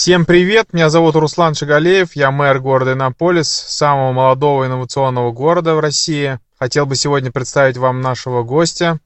[0.00, 5.80] Всем привет, меня зовут Руслан Шагалеев, я мэр города Иннополис, самого молодого инновационного города в
[5.80, 6.38] России.
[6.58, 8.98] Хотел бы сегодня представить вам нашего гостя.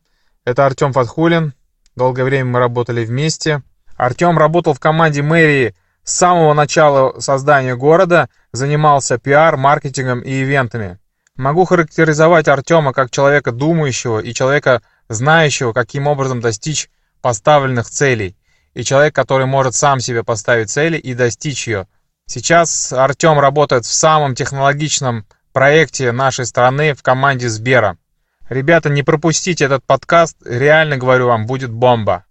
[0.44, 1.52] Это Артем Фатхулин.
[1.96, 3.64] Долгое время мы работали вместе.
[3.96, 11.00] Артем работал в команде мэрии с самого начала создания города, занимался пиар, маркетингом и ивентами.
[11.34, 16.88] Могу характеризовать Артема как человека думающего и человека знающего, каким образом достичь
[17.20, 18.36] поставленных целей,
[18.74, 21.86] и человек, который может сам себе поставить цели и достичь ее.
[22.26, 27.96] Сейчас Артем работает в самом технологичном проекте нашей страны в команде Сбера.
[28.48, 32.24] Ребята, не пропустите этот подкаст, реально говорю вам, будет бомба.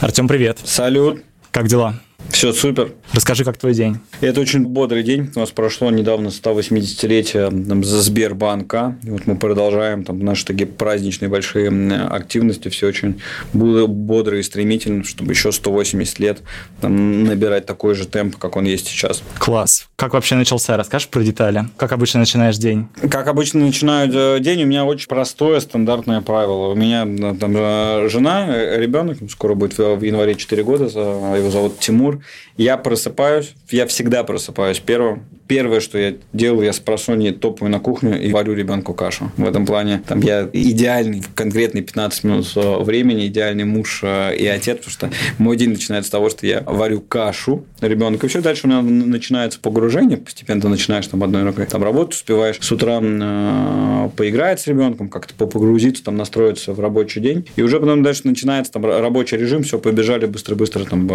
[0.00, 0.58] Артем, привет.
[0.64, 1.24] Салют.
[1.50, 1.94] Как дела?
[2.30, 2.92] Все супер.
[3.12, 3.98] Расскажи, как твой день?
[4.20, 5.30] Это очень бодрый день.
[5.36, 8.96] У нас прошло недавно 180-летие там, Сбербанка.
[9.04, 11.70] И вот мы продолжаем там, наши такие праздничные большие
[12.10, 12.68] активности.
[12.68, 13.20] Все очень
[13.52, 16.42] было бодро и стремительно, чтобы еще 180 лет
[16.80, 19.22] там, набирать такой же темп, как он есть сейчас.
[19.38, 19.86] Класс.
[19.96, 20.76] Как вообще начался?
[20.76, 21.66] Расскажешь про детали?
[21.76, 22.88] Как обычно начинаешь день?
[23.10, 26.68] Как обычно начинаю э, день, у меня очень простое стандартное правило.
[26.68, 31.78] У меня э, там э, жена, ребенок, скоро будет в январе 4 года, его зовут
[31.78, 32.13] Тимур.
[32.56, 35.26] Я просыпаюсь, я всегда просыпаюсь первым.
[35.46, 39.30] Первое, что я делаю, я с просонья топаю на кухню и варю ребенку кашу.
[39.36, 44.46] В этом плане там я идеальный, конкретный 15 минут э, времени, идеальный муж э, и
[44.46, 48.24] отец, потому что мой день начинается с того, что я варю кашу ребенку.
[48.24, 52.12] И все дальше у меня начинается погружение, постепенно ты начинаешь там одной рукой там работу
[52.12, 57.46] успеваешь, с утра э, поиграть с ребенком, как-то погрузиться, там настроиться в рабочий день.
[57.56, 61.06] И уже потом дальше начинается там рабочий режим, все, побежали быстро-быстро, там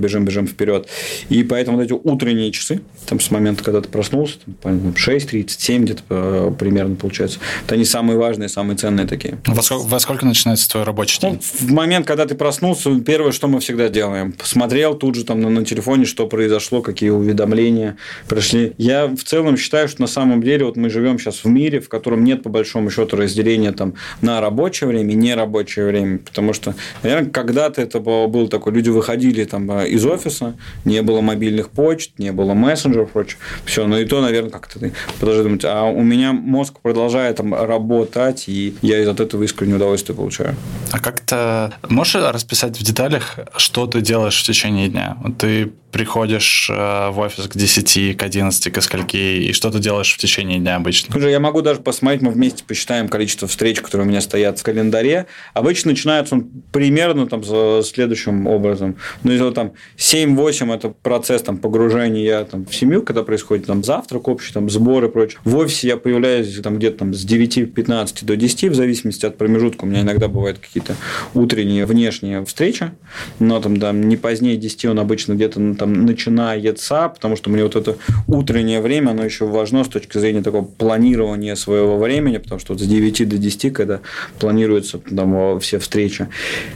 [0.00, 0.88] бежим-бежим вперед.
[1.28, 6.02] И поэтому вот эти утренние часы, там с момента, когда ты проснулся, там, 6.37 где-то
[6.08, 9.38] э, примерно получается, это они самые важные, самые ценные такие.
[9.46, 11.34] Во сколько, во сколько начинается твой рабочий день?
[11.34, 15.42] Ну, в момент, когда ты проснулся, первое, что мы всегда делаем, посмотрел тут же там
[15.42, 18.72] на, на телефоне, что произошло, какие уведомления прошли.
[18.78, 21.90] Я в целом считаю, что на самом деле вот мы живем сейчас в мире, в
[21.90, 26.74] котором нет по большому счету разделения там на рабочее время и нерабочее время, потому что,
[27.02, 30.56] наверное, когда-то это было такое, люди выходили там э, из офиса,
[30.86, 33.36] не было мобильных почт, не было мессенджеров, прочее.
[33.64, 35.64] Все, ну и то, наверное, как-то ты продолжаешь думать.
[35.64, 40.56] А у меня мозг продолжает там работать, и я из от этого искреннее удовольствие получаю.
[40.92, 45.16] А как-то можешь расписать в деталях, что ты делаешь в течение дня?
[45.38, 50.12] Ты приходишь э, в офис к 10, к 11, к скольки, и что ты делаешь
[50.12, 51.12] в течение дня обычно?
[51.12, 54.62] Слушай, я могу даже посмотреть, мы вместе посчитаем количество встреч, которые у меня стоят в
[54.62, 55.26] календаре.
[55.54, 57.42] Обычно начинается он примерно там
[57.82, 58.96] следующим образом.
[59.22, 64.28] Ну, если там 7-8– это процесс там, погружения там, в семью, когда происходит там, завтрак
[64.28, 65.40] общий, там, сборы и прочее.
[65.44, 69.84] В офисе я появляюсь там, где-то там, с 9-15 до 10, в зависимости от промежутка.
[69.84, 70.94] У меня иногда бывают какие-то
[71.34, 72.90] утренние внешние встречи,
[73.38, 77.76] но там, да, не позднее 10 он обычно где-то там начинается, потому что мне вот
[77.76, 82.74] это утреннее время, оно еще важно с точки зрения такого планирования своего времени, потому что
[82.74, 84.00] вот с 9 до 10, когда
[84.38, 86.28] планируются там все встречи,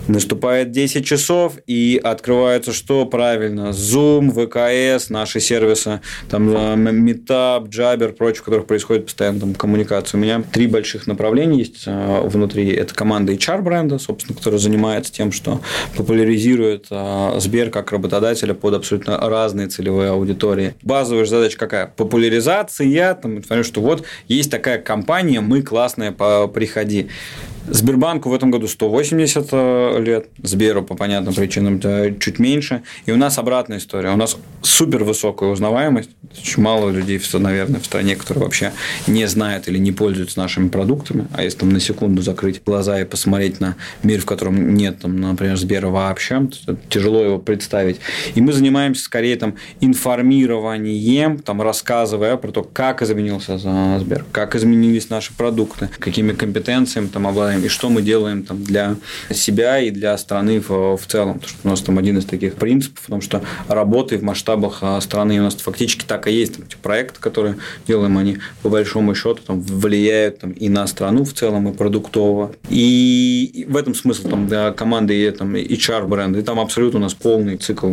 [0.08, 3.70] наступает 10 часов и открывается что правильно?
[3.70, 10.18] Zoom, ВКС, наши сервисы, там Meetup, Jabber, прочее, в которых происходит постоянно там коммуникация.
[10.18, 12.70] У меня три больших направления есть э, внутри.
[12.72, 15.60] Это команда HR бренда, собственно, которая занимается тем, что
[15.96, 20.74] популяризирует э, Сбер как работодателя под абсолютно разные целевые аудитории.
[20.82, 21.86] Базовая задача какая?
[21.86, 27.08] Популяризация, там, информация, что вот есть такая компания, мы классная, приходи.
[27.68, 31.80] Сбербанку в этом году 180 э, лет, Сберу по понятным причинам
[32.18, 32.82] чуть меньше.
[33.06, 34.10] И у нас обратная история.
[34.10, 36.10] У нас супер высокая узнаваемость.
[36.52, 38.72] Очень мало людей, наверное, в стране, которые вообще
[39.06, 41.26] не знают или не пользуются нашими продуктами.
[41.32, 45.18] А если там на секунду закрыть глаза и посмотреть на мир, в котором нет, там,
[45.18, 46.46] например, Сбера вообще,
[46.90, 48.00] тяжело его представить.
[48.34, 55.08] И мы занимаемся скорее там информированием, там, рассказывая про то, как изменился Сбер, как изменились
[55.08, 58.96] наши продукты, какими компетенциями там обладаем и что мы делаем там для
[59.30, 61.38] себя и для страны в, в целом.
[61.38, 65.00] Потому что у нас там один из таких принципов, потому что работы в масштабах а,
[65.00, 66.41] страны у нас фактически так и есть.
[66.50, 67.56] Там, эти проекты, которые
[67.86, 72.52] делаем, они по большому счету там, влияют там, и на страну в целом, и продуктово.
[72.68, 76.38] И в этом смысл там, для команды и там, HR бренда.
[76.38, 77.88] И там абсолютно у нас полный цикл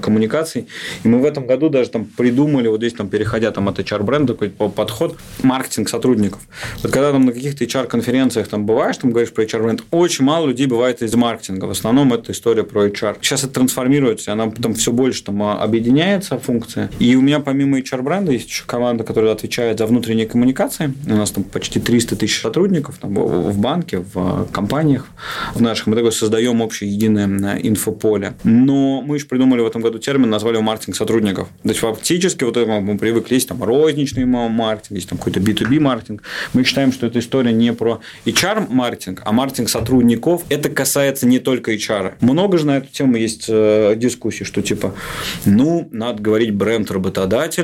[0.00, 0.68] коммуникаций.
[1.04, 4.02] И мы в этом году даже там придумали, вот здесь там переходя там, от HR
[4.02, 6.40] бренда, такой подход, маркетинг сотрудников.
[6.82, 10.66] Вот когда там на каких-то HR-конференциях там бываешь, там говоришь про HR-бренд, очень мало людей
[10.66, 11.66] бывает из маркетинга.
[11.66, 13.18] В основном это история про HR.
[13.20, 16.90] Сейчас это трансформируется, она там все больше там а, объединяется функция.
[16.98, 20.92] И у меня помимо HR-бренда есть еще команда, которая отвечает за внутренние коммуникации.
[21.06, 25.06] У нас там почти 300 тысяч сотрудников там, в банке, в компаниях
[25.54, 25.86] в наших.
[25.86, 28.34] Мы такой создаем общее единое инфополе.
[28.44, 31.48] Но мы еще придумали в этом году термин, назвали его маркетинг сотрудников.
[31.62, 36.22] То есть, фактически вот мы привыкли, есть там розничный маркетинг, есть там какой-то B2B маркетинг.
[36.52, 40.42] Мы считаем, что эта история не про HR-маркетинг, а маркетинг сотрудников.
[40.48, 42.14] Это касается не только HR.
[42.20, 44.94] Много же на эту тему есть э, дискуссий, что типа,
[45.44, 46.90] ну, надо говорить бренд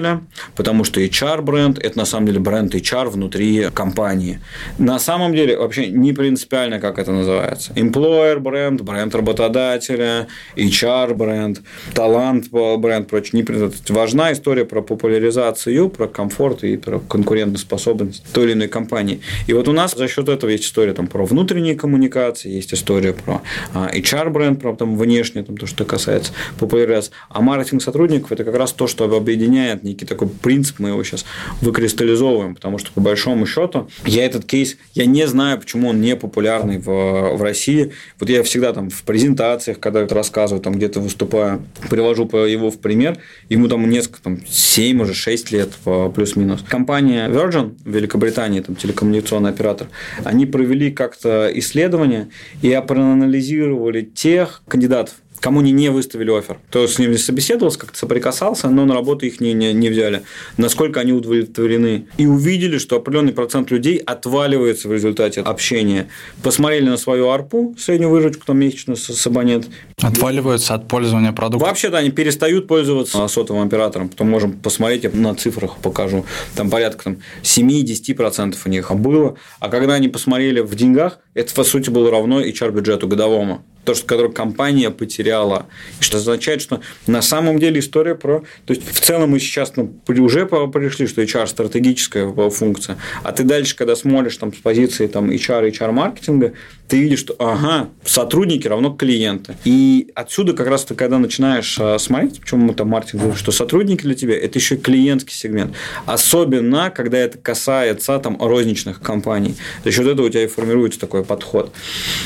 [0.03, 0.23] работодателя,
[0.57, 4.41] потому что HR-бренд– это на самом деле бренд HR внутри компании.
[4.79, 7.73] На самом деле вообще не принципиально, как это называется.
[7.75, 10.27] Employer бренд, бренд работодателя,
[10.57, 11.63] HR бренд,
[11.95, 13.43] талант бренд, прочее.
[13.43, 19.21] Не важна история про популяризацию, про комфорт и про конкурентоспособность той или иной компании.
[19.47, 23.13] И вот у нас за счет этого есть история там, про внутренние коммуникации, есть история
[23.13, 23.43] про
[23.75, 27.13] а, HR-бренд, про там, внешне, там, то, что касается популяризации.
[27.29, 31.25] А маркетинг сотрудников– это как раз то, что объединяет некий такой принцип, мы его сейчас
[31.61, 36.17] выкристаллизовываем, потому что, по большому счету, я этот кейс, я не знаю, почему он не
[36.17, 37.93] популярный в, в России.
[38.19, 42.79] Вот я всегда там в презентациях, когда это рассказываю, там где-то выступаю, привожу его в
[42.79, 43.19] пример,
[43.49, 45.71] ему там несколько, там 7, уже 6 лет
[46.15, 46.65] плюс-минус.
[46.67, 49.89] Компания Virgin в Великобритании, там телекоммуникационный оператор,
[50.25, 52.29] они провели как-то исследование
[52.63, 56.59] и проанализировали тех кандидатов, кому они не выставили офер.
[56.69, 60.23] Кто с ними собеседовался, как-то соприкасался, но на работу их не, не, не взяли.
[60.57, 62.07] Насколько они удовлетворены.
[62.17, 66.09] И увидели, что определенный процент людей отваливается в результате общения.
[66.45, 69.69] Посмотрели на свою арпу, среднюю выручку там месячную с абонент.
[70.01, 71.67] Отваливаются от пользования продукта.
[71.67, 74.11] Вообще-то они перестают пользоваться сотовым оператором.
[74.11, 76.25] Потом можем посмотреть, я на цифрах покажу.
[76.55, 79.37] Там порядка там, 7-10% у них было.
[79.59, 84.07] А когда они посмотрели в деньгах, это, по сути, было равно HR-бюджету годовому то, что
[84.07, 85.67] который компания потеряла.
[86.01, 88.41] И что означает, что на самом деле история про...
[88.67, 93.45] То есть, в целом мы сейчас ну, уже пришли, что HR– стратегическая функция, а ты
[93.45, 96.53] дальше, когда смотришь там, с позиции там, HR, HR-маркетинга,
[96.93, 99.57] ты видишь, что ага, сотрудники равно клиенты.
[99.65, 103.51] И отсюда как раз ты, когда начинаешь а, смотреть, почему мы там маркетинг говорим, что
[103.51, 105.75] сотрудники для тебя– это еще и клиентский сегмент.
[106.05, 109.55] Особенно, когда это касается там, розничных компаний.
[109.85, 111.73] За счет этого у тебя и формируется такой подход.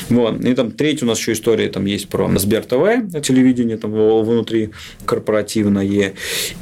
[0.09, 0.45] Вот.
[0.45, 4.71] И там третий у нас еще история там есть про Сбер ТВ, телевидение там внутри
[5.05, 6.15] корпоративное.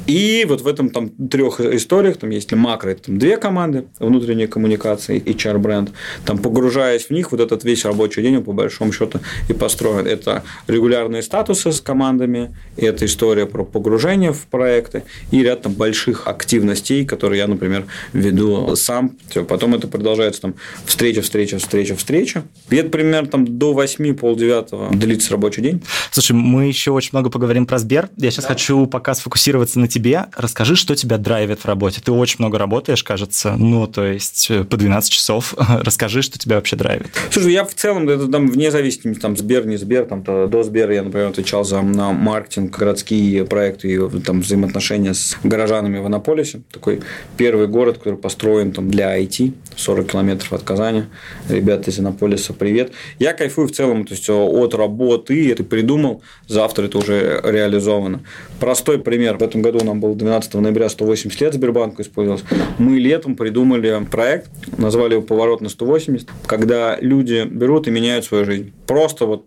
[0.05, 4.47] И вот в этом там трех историях там есть макро, это там две команды, внутренние
[4.47, 5.91] коммуникации, HR бренд.
[6.25, 10.05] Там погружаясь в них, вот этот весь рабочий день, по большому счету, и построен.
[10.05, 16.27] Это регулярные статусы с командами, это история про погружение в проекты и ряд там больших
[16.27, 19.17] активностей, которые я, например, веду сам.
[19.47, 20.55] Потом это продолжается там
[20.85, 22.43] встреча, встреча, встреча, встреча.
[22.69, 25.83] И это примерно там до 8 полдевятого длится рабочий день.
[26.11, 28.09] Слушай, мы еще очень много поговорим про Сбер.
[28.17, 28.49] Я сейчас да.
[28.49, 30.25] хочу пока сфокусироваться на тебе.
[30.35, 32.01] Расскажи, что тебя драйвит в работе.
[32.03, 35.53] Ты очень много работаешь, кажется, ну, то есть э, по 12 часов.
[35.81, 37.07] Расскажи, что тебя вообще драйвит.
[37.31, 40.63] Слушай, я в целом, это там вне зависимости, там Сбер, не Сбер, там то, до
[40.63, 46.05] Сбера я, например, отвечал за на маркетинг, городские проекты и там взаимоотношения с горожанами в
[46.05, 46.61] Анаполисе.
[46.71, 47.01] Такой
[47.37, 51.03] первый город, который построен там для IT, 40 километров от Казани.
[51.49, 52.91] Ребята из Анаполиса, привет.
[53.19, 58.21] Я кайфую в целом то есть, от работы, это придумал, завтра это уже реализовано.
[58.59, 59.37] Простой пример.
[59.37, 62.43] В этом году нам было 12 ноября 180 лет Сбербанку использовалось.
[62.79, 68.45] Мы летом придумали проект, назвали его «Поворот на 180», когда люди берут и меняют свою
[68.45, 68.73] жизнь.
[68.87, 69.45] Просто вот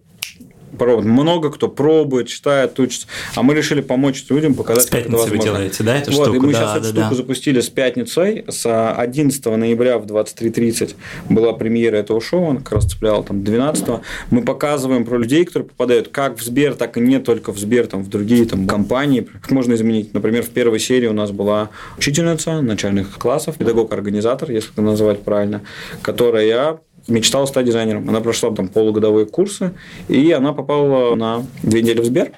[0.76, 1.06] пробует.
[1.06, 3.06] Много кто пробует, читает, учится.
[3.34, 5.36] А мы решили помочь людям, показать, с как это возможно.
[5.36, 6.36] вы делаете, да, эту вот, штуку?
[6.36, 7.00] И мы да, сейчас да, эту да.
[7.02, 8.44] штуку запустили с пятницей.
[8.48, 10.94] С 11 ноября в 23.30
[11.28, 14.00] была премьера этого шоу, он как раз цеплял там 12 -го.
[14.30, 17.86] Мы показываем про людей, которые попадают как в Сбер, так и не только в Сбер,
[17.86, 19.26] там, в другие там, компании.
[19.42, 20.14] Как можно изменить?
[20.14, 25.62] Например, в первой серии у нас была учительница начальных классов, педагог-организатор, если это называть правильно,
[26.02, 28.08] которая мечтала стать дизайнером.
[28.08, 29.72] Она прошла там полугодовые курсы,
[30.08, 32.32] и она попала на две недели в Сбер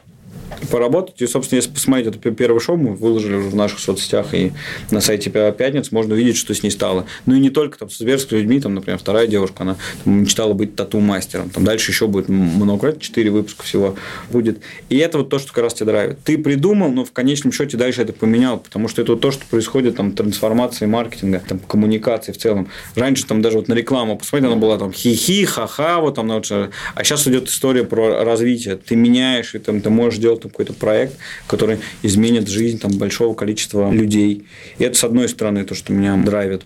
[0.70, 1.20] поработать.
[1.20, 4.52] И, собственно, если посмотреть это первое шоу, мы выложили уже в наших соцсетях и
[4.90, 7.06] на сайте Пятниц, можно увидеть, что с ней стало.
[7.26, 10.52] Ну и не только там с сберскими людьми, там, например, вторая девушка, она там, мечтала
[10.52, 11.50] быть тату-мастером.
[11.50, 13.96] Там дальше еще будет много, четыре выпуска всего
[14.30, 14.60] будет.
[14.88, 16.18] И это вот то, что как раз тебя драйвит.
[16.24, 19.44] Ты придумал, но в конечном счете дальше это поменял, потому что это вот то, что
[19.46, 22.68] происходит там трансформации маркетинга, там коммуникации в целом.
[22.94, 27.04] Раньше там даже вот на рекламу, посмотри, она была там хи-хи, ха-ха, вот там, а
[27.04, 28.76] сейчас идет история про развитие.
[28.76, 31.16] Ты меняешь, и там ты можешь делать сделать какой-то проект,
[31.46, 34.44] который изменит жизнь там, большого количества людей.
[34.78, 36.64] И это, с одной стороны, то, что меня драйвит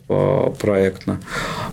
[0.58, 1.20] проектно.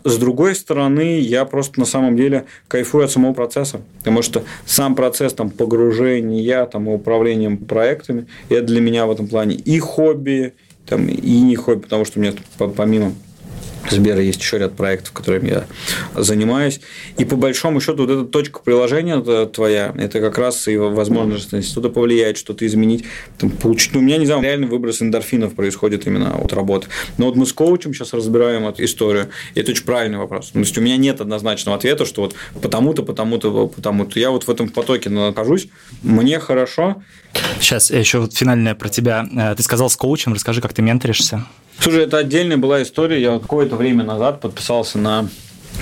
[0.04, 4.96] С другой стороны, я просто на самом деле кайфую от самого процесса, потому что сам
[4.96, 10.54] процесс там, погружения, там, управлением проектами, это для меня в этом плане и хобби,
[10.86, 12.34] там, и не хобби, потому что у меня
[12.76, 13.14] помимо
[13.92, 15.66] Сбера есть еще ряд проектов, которыми я
[16.16, 16.82] занимаюсь.
[17.18, 21.90] И по большому счету, вот эта точка приложения твоя, это как раз и возможность что-то
[21.90, 23.06] повлиять, что-то изменить,
[23.38, 23.94] там, получить.
[23.94, 26.88] Ну, у меня, не знаю, реальный выброс эндорфинов происходит именно от работы.
[27.18, 30.52] Но вот мы с коучем сейчас разбираем эту историю, и это очень правильный вопрос.
[30.52, 34.20] То есть, у меня нет однозначного ответа, что вот потому-то, потому-то, потому-то.
[34.20, 35.68] Я вот в этом потоке нахожусь,
[36.02, 37.02] мне хорошо.
[37.60, 39.26] Сейчас еще вот финальное про тебя.
[39.36, 41.46] Э, ты сказал с коучем, расскажи, как ты менторишься.
[41.82, 43.20] Слушай, это отдельная была история.
[43.20, 45.28] Я какое-то время назад подписался на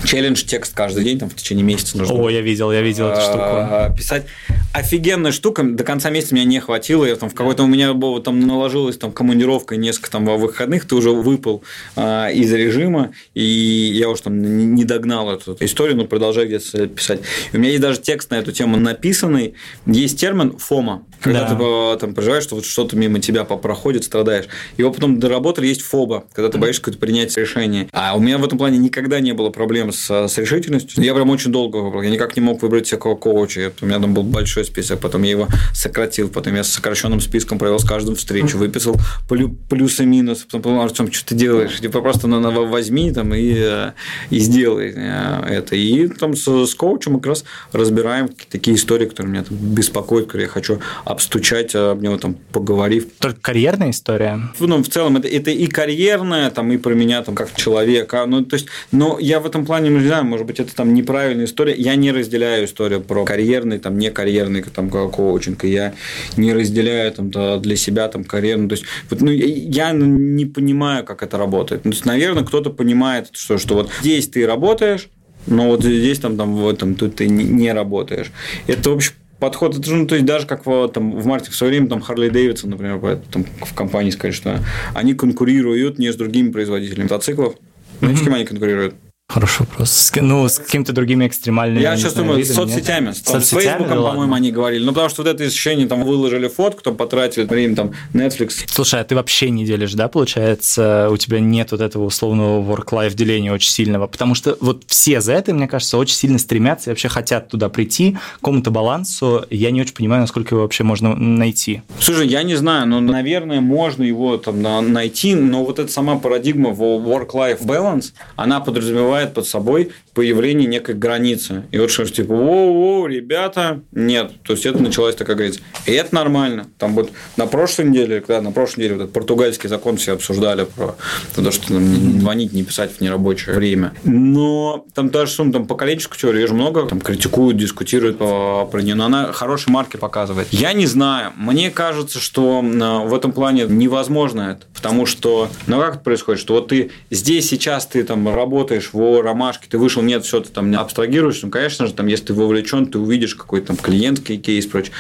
[0.03, 2.15] челлендж текст каждый день, там в течение месяца нужно.
[2.15, 3.39] О, я видел, я видел эту штуку.
[3.39, 4.25] А, писать.
[4.74, 8.22] Офигенная штука, до конца месяца меня не хватило, я там в какой-то у меня было,
[8.22, 11.63] там наложилась там командировка несколько там выходных, ты уже выпал
[11.96, 17.22] а, из режима, и я уж там не догнал эту историю, но продолжаю где-то писать.
[17.51, 19.55] И у меня есть даже текст на эту тему написанный,
[19.86, 21.55] есть термин фома, когда да.
[21.55, 24.46] ты а, там переживаешь, что вот что-то мимо тебя проходит, страдаешь.
[24.77, 27.89] Его потом доработали, есть фоба, когда ты боишься какое-то принять решение.
[27.91, 31.03] А у меня в этом плане никогда не было проблем с, с решительностью.
[31.03, 32.01] Я прям очень долго выбрал.
[32.01, 33.71] Я никак не мог выбрать всякого коуча.
[33.81, 37.57] У меня там был большой список, потом я его сократил, потом я с сокращенным списком
[37.57, 38.95] провел с каждым встречу, выписал
[39.27, 41.79] плюсы-минусы, потом подумал, Артем, что ты делаешь?
[41.79, 43.91] Типа просто на, на, возьми там и, э,
[44.29, 45.75] и сделай э, это.
[45.75, 50.25] И там с, с коучем мы как раз разбираем такие истории, которые меня там беспокоят,
[50.25, 53.05] которые я хочу обстучать об него там поговорив.
[53.19, 54.39] Только карьерная история?
[54.59, 58.25] Ну, в целом это, это и карьерная, там, и про меня там как человека.
[58.25, 60.95] Ну, то есть, но я в этом плане, ну, не знаю, может быть, это там
[60.95, 61.75] неправильная история.
[61.75, 65.63] Я не разделяю историю про карьерный, там, не карьерный там, коучинг.
[65.63, 65.93] И я
[66.38, 68.67] не разделяю там, для себя там, карьерный.
[68.67, 71.85] То есть, вот, ну, я не понимаю, как это работает.
[71.85, 75.09] Ну, то есть, наверное, кто-то понимает, что, что вот здесь ты работаешь,
[75.45, 78.31] но вот здесь там, там в этом тут ты не работаешь.
[78.65, 81.55] Это, в общем, подход, это, ну, то есть даже как в, там, в марте в
[81.55, 84.59] свое время там Харли Дэвидсон, например, там, в компании сказали, что
[84.95, 87.53] они конкурируют не с другими производителями мотоциклов.
[87.99, 88.95] Знаете, с кем они конкурируют?
[89.29, 89.91] Хороший вопрос.
[89.91, 93.12] С, ну, с какими-то другими экстремальными Я сейчас думаю, видами, с соцсетями.
[93.12, 94.83] С, с Фейсбуком, да по-моему, они говорили.
[94.83, 98.63] Ну, потому что вот это исчисление, там, выложили фотку, там, потратили время, там, Netflix.
[98.65, 101.09] Слушай, а ты вообще не делишь, да, получается?
[101.12, 104.07] У тебя нет вот этого условного work-life деления очень сильного?
[104.07, 107.69] Потому что вот все за это, мне кажется, очень сильно стремятся и вообще хотят туда
[107.69, 109.45] прийти, к какому-то балансу.
[109.51, 111.83] Я не очень понимаю, насколько его вообще можно найти.
[112.00, 114.59] Слушай, я не знаю, но, наверное, можно его там
[114.91, 120.95] найти, но вот эта сама парадигма work-life balance, она подразумевает подразумевает под собой появление некой
[120.95, 121.63] границы.
[121.71, 124.31] И вот что типа, воу-воу, ребята, нет.
[124.43, 125.61] То есть, это началась такая граница.
[125.85, 126.67] И это нормально.
[126.77, 130.65] Там вот на прошлой неделе, когда на прошлой неделе вот этот португальский закон все обсуждали
[130.65, 130.95] про
[131.35, 133.93] то, что там, звонить, не писать в нерабочее время.
[134.03, 138.95] Но там даже сумма там поколенческую теорию же много, там критикуют, дискутируют по, про нее,
[138.95, 140.47] но она хороший маркер показывает.
[140.51, 141.31] Я не знаю.
[141.38, 146.41] Мне кажется, что а, в этом плане невозможно это, потому что, ну как это происходит,
[146.41, 150.49] что вот ты здесь сейчас ты там работаешь в ромашке, ты вышел, нет, все, ты
[150.49, 154.37] там не абстрагируешь, ну, конечно же, там, если ты вовлечен, ты увидишь какой-то там клиентский
[154.37, 154.93] кейс, прочее,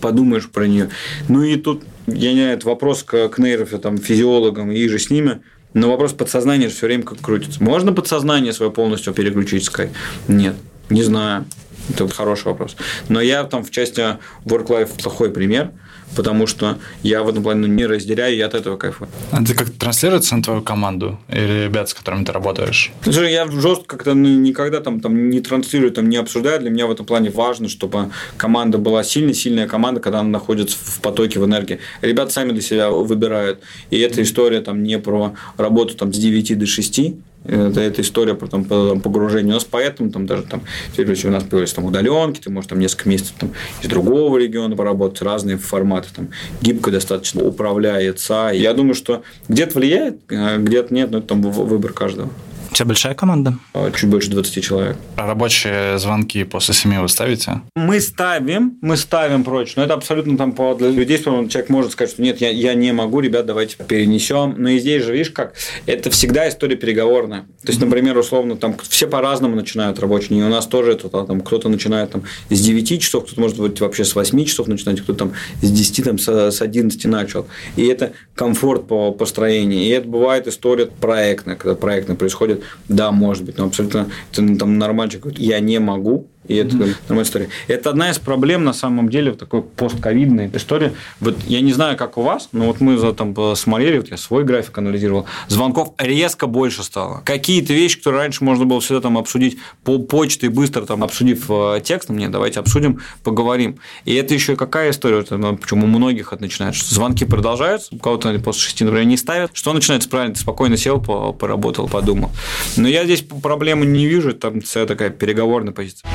[0.00, 0.90] подумаешь про нее.
[1.28, 4.98] Ну, и тут, я не знаю, это вопрос к, к нейро, там, физиологам и же
[4.98, 5.40] с ними,
[5.74, 7.62] но вопрос подсознания все время как крутится.
[7.62, 9.90] Можно подсознание свое полностью переключить, сказать?
[10.28, 10.54] Нет,
[10.88, 11.44] не знаю.
[11.88, 12.76] Это хороший вопрос.
[13.08, 15.70] Но я там в части work-life плохой пример–
[16.14, 19.08] потому что я в этом плане не разделяю, и от этого кайфую.
[19.32, 22.92] А ты как транслируется на твою команду или ребят, с которыми ты работаешь?
[23.02, 26.60] Слушай, я жестко как-то ну, никогда там, там не транслирую, там не обсуждаю.
[26.60, 30.76] Для меня в этом плане важно, чтобы команда была сильной, сильная команда, когда она находится
[30.78, 31.80] в потоке, в энергии.
[32.02, 33.60] Ребята сами для себя выбирают.
[33.90, 37.00] И эта история там не про работу там, с 9 до 6,
[37.44, 39.52] это, это история про там, погружение.
[39.52, 43.08] У нас поэтому там даже там, у нас появились там удаленки, ты можешь там несколько
[43.08, 43.52] месяцев там,
[43.82, 46.28] из другого региона поработать, разные форматы, там,
[46.60, 48.50] гибко достаточно управляется.
[48.52, 52.30] Я думаю, что где-то влияет, а где-то нет, но это там выбор каждого.
[52.76, 53.54] У тебя большая команда?
[53.72, 54.98] А, чуть больше 20 человек.
[55.16, 57.62] А рабочие звонки после семи вы ставите?
[57.74, 62.12] Мы ставим, мы ставим прочь, но это абсолютно там для людей, что человек может сказать,
[62.12, 64.56] что нет, я, я не могу, ребят, давайте перенесем.
[64.58, 65.54] Но и здесь же, видишь, как
[65.86, 67.46] это всегда история переговорная.
[67.62, 70.44] То есть, например, условно, там все по-разному начинают рабочие дни.
[70.44, 74.04] У нас тоже это там кто-то начинает там с 9 часов, кто-то может быть вообще
[74.04, 77.46] с 8 часов начинать, кто-то там с 10, там с 11 начал.
[77.76, 79.80] И это комфорт по построению.
[79.80, 84.56] И это бывает история проектная, когда проектно происходит да, может быть, но абсолютно это, ну,
[84.56, 86.94] там нормальчик, я не могу, И это mm-hmm.
[87.08, 87.48] нормальная история.
[87.68, 90.92] Это одна из проблем, на самом деле, в такой постковидной истории.
[91.20, 94.16] Вот я не знаю, как у вас, но вот мы за, там смотрели, вот я
[94.16, 97.22] свой график анализировал, звонков резко больше стало.
[97.24, 101.80] Какие-то вещи, которые раньше можно было всегда там обсудить по почте, быстро там обсудив э,
[101.82, 103.78] текстом, нет, давайте обсудим, поговорим.
[104.04, 107.98] И это еще какая история, ну, почему у многих это начинается, что звонки продолжаются, у
[107.98, 112.30] кого-то после шести, например, не ставят, что начинается правильно, ты спокойно сел, поработал, подумал.
[112.76, 116.08] Но я здесь проблемы не вижу, там такая переговорная позиция.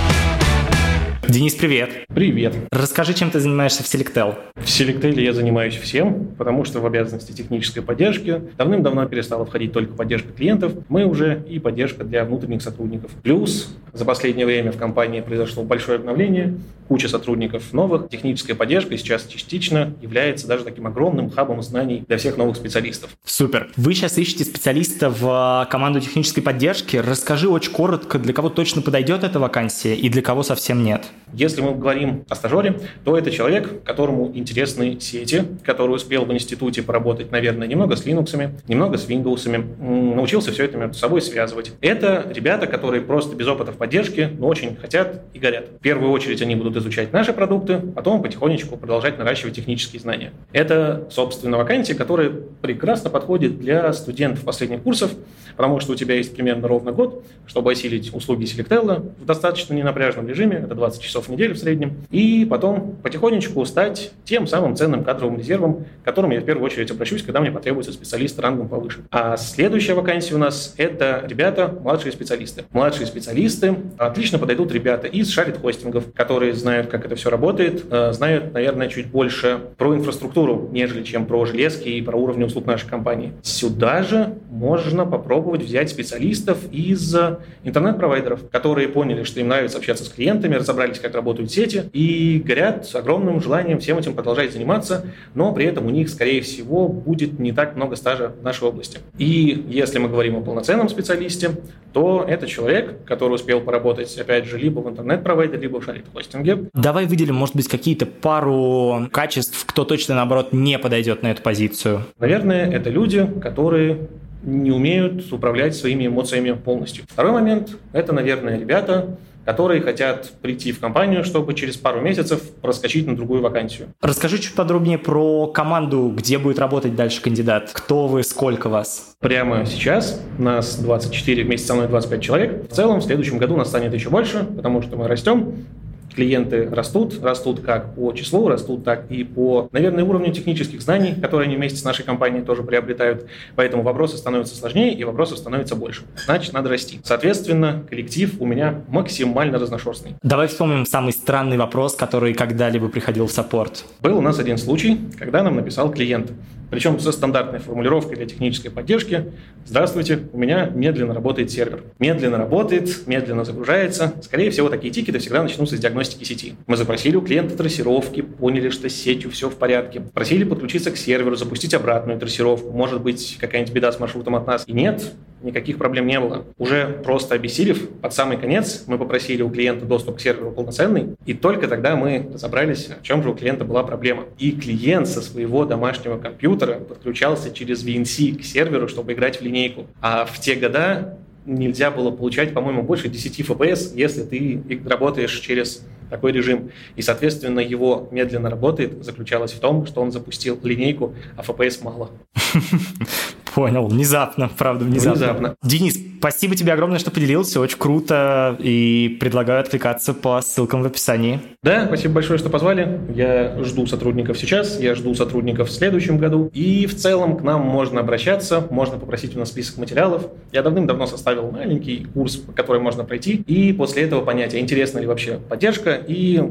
[1.32, 1.92] Денис, привет.
[2.14, 2.54] Привет.
[2.72, 4.36] Расскажи, чем ты занимаешься в Selectel.
[4.56, 9.94] В Selectel я занимаюсь всем, потому что в обязанности технической поддержки давным-давно перестала входить только
[9.94, 10.74] поддержка клиентов.
[10.90, 13.12] Мы уже и поддержка для внутренних сотрудников.
[13.24, 16.58] Плюс за последнее время в компании произошло большое обновление,
[16.90, 18.10] куча сотрудников новых.
[18.10, 23.10] Техническая поддержка сейчас частично является даже таким огромным хабом знаний для всех новых специалистов.
[23.24, 23.70] Супер.
[23.78, 26.98] Вы сейчас ищете специалиста в э, команду технической поддержки.
[26.98, 31.06] Расскажи очень коротко, для кого точно подойдет эта вакансия и для кого совсем нет.
[31.34, 36.84] Если мы говорим о стажере, то это человек, которому интересны сети, который успел в институте
[36.84, 38.36] поработать, наверное, немного с Linux,
[38.68, 41.72] немного с Windows, научился все это между собой связывать.
[41.82, 45.70] Это ребята, которые просто без опыта в поддержке, но очень хотят и горят.
[45.80, 50.32] В первую очередь они будут изучать наши продукты, потом потихонечку продолжать наращивать технические знания.
[50.52, 55.12] Это, собственно, вакансия, которая прекрасно подходит для студентов последних курсов,
[55.56, 60.28] потому что у тебя есть примерно ровно год, чтобы осилить услуги Selectel в достаточно ненапряжном
[60.28, 65.04] режиме, это 20 часов в неделю в среднем, и потом потихонечку стать тем самым ценным
[65.04, 69.02] кадровым резервом, к которому я в первую очередь обращусь, когда мне потребуется специалист рангом повыше.
[69.12, 72.66] А следующая вакансия у нас– это ребята, младшие специалисты.
[72.72, 78.54] Младшие специалисты отлично подойдут ребята из шарит-хостингов, которые знают, как это все работает, э, знают,
[78.54, 83.34] наверное, чуть больше про инфраструктуру, нежели чем про железки и про уровни услуг нашей компании.
[83.42, 87.16] Сюда же можно попробовать взять специалистов из
[87.64, 92.90] интернет-провайдеров, которые поняли, что им нравится общаться с клиентами, разобрались, как работают сети, и горят
[92.94, 97.52] огромным желанием всем этим продолжать заниматься, но при этом у них, скорее всего, будет не
[97.52, 99.00] так много стажа в нашей области.
[99.18, 101.52] И если мы говорим о полноценном специалисте,
[101.94, 106.70] то это человек, который успел поработать, опять же, либо в интернет-провайдере, либо в шарит-хостинге.
[106.74, 112.06] Давай выделим, может быть, какие-то пару качеств, кто точно, наоборот, не подойдет на эту позицию.
[112.20, 114.08] Наверное, это люди, которые
[114.44, 117.04] не умеют управлять своими эмоциями полностью.
[117.08, 123.08] Второй момент– это, наверное, ребята, которые хотят прийти в компанию, чтобы через пару месяцев проскочить
[123.08, 123.90] на другую вакансию.
[124.02, 127.72] Расскажи чуть подробнее про команду, где будет работать дальше кандидат.
[127.74, 129.16] Кто вы, сколько вас?
[129.20, 132.70] Прямо сейчас нас 24, вместе со мной 25 человек.
[132.70, 135.66] В целом в следующем году нас станет еще больше, потому что мы растем
[136.16, 141.48] клиенты растут, растут как по числу, растут так и по, наверное, уровню технических знаний, которые
[141.48, 143.28] они вместе с нашей компанией тоже приобретают.
[143.56, 146.04] Поэтому вопросы становятся сложнее и вопросов становится больше.
[146.26, 147.00] Значит, надо расти.
[147.04, 150.16] Соответственно, коллектив у меня максимально разношерстный.
[150.22, 153.86] Давай вспомним самый странный вопрос, который когда-либо приходил в саппорт.
[154.02, 156.32] Был у нас один случай, когда нам написал клиент.
[156.72, 159.34] Причем со стандартной формулировкой для технической поддержки.
[159.66, 161.84] Здравствуйте, у меня медленно работает сервер.
[162.00, 164.14] Медленно работает, медленно загружается.
[164.24, 166.56] Скорее всего, такие тикеты всегда начнутся с диагностики сети.
[166.68, 170.00] Мы запросили у клиента трассировки, поняли, что с сетью все в порядке.
[170.00, 172.72] Просили подключиться к серверу, запустить обратную трассировку.
[172.72, 174.64] Может быть, какая-нибудь беда с маршрутом от нас.
[174.66, 175.12] И нет,
[175.44, 176.46] никаких проблем не было.
[176.58, 181.34] Уже просто обессилев, под самый конец мы попросили у клиента доступ к серверу полноценный, и
[181.34, 184.26] только тогда мы разобрались, в чем же у клиента была проблема.
[184.38, 189.88] И клиент со своего домашнего компьютера подключался через VNC к серверу, чтобы играть в линейку.
[190.02, 195.84] А в те года нельзя было получать, по-моему, больше 10 FPS, если ты работаешь через
[196.10, 196.72] такой режим.
[196.96, 202.12] И, соответственно, его медленно работает заключалось в том, что он запустил линейку, а FPS мало.
[203.54, 205.20] Понял, внезапно, правда, внезапно.
[205.20, 205.56] внезапно.
[205.64, 211.40] Денис, спасибо тебе огромное, что поделился, очень круто, и предлагаю откликаться по ссылкам в описании.
[211.64, 213.02] Да, спасибо большое, что позвали.
[213.14, 217.62] Я жду сотрудников сейчас, я жду сотрудников в следующем году, и в целом к нам
[217.62, 220.28] можно обращаться, можно попросить у нас список материалов.
[220.52, 225.08] Я давным-давно составил маленький курс, который можно пройти, и после этого понять, а интересна ли
[225.08, 226.42] вообще поддержка, и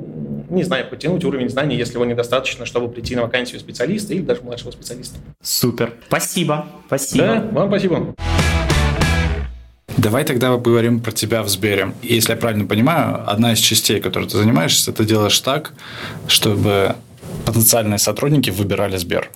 [0.51, 4.43] не знаю, подтянуть уровень знаний, если его недостаточно, чтобы прийти на вакансию специалиста или даже
[4.43, 5.19] младшего специалиста.
[5.43, 5.95] Супер.
[6.07, 6.67] Спасибо.
[6.87, 7.25] Спасибо.
[7.25, 8.15] Да, вам спасибо.
[9.97, 11.93] Давай тогда поговорим про тебя в Сбере.
[12.03, 15.73] Если я правильно понимаю, одна из частей, которой ты занимаешься, ты делаешь так,
[16.27, 16.97] чтобы
[17.45, 19.31] потенциальные сотрудники выбирали Сбер.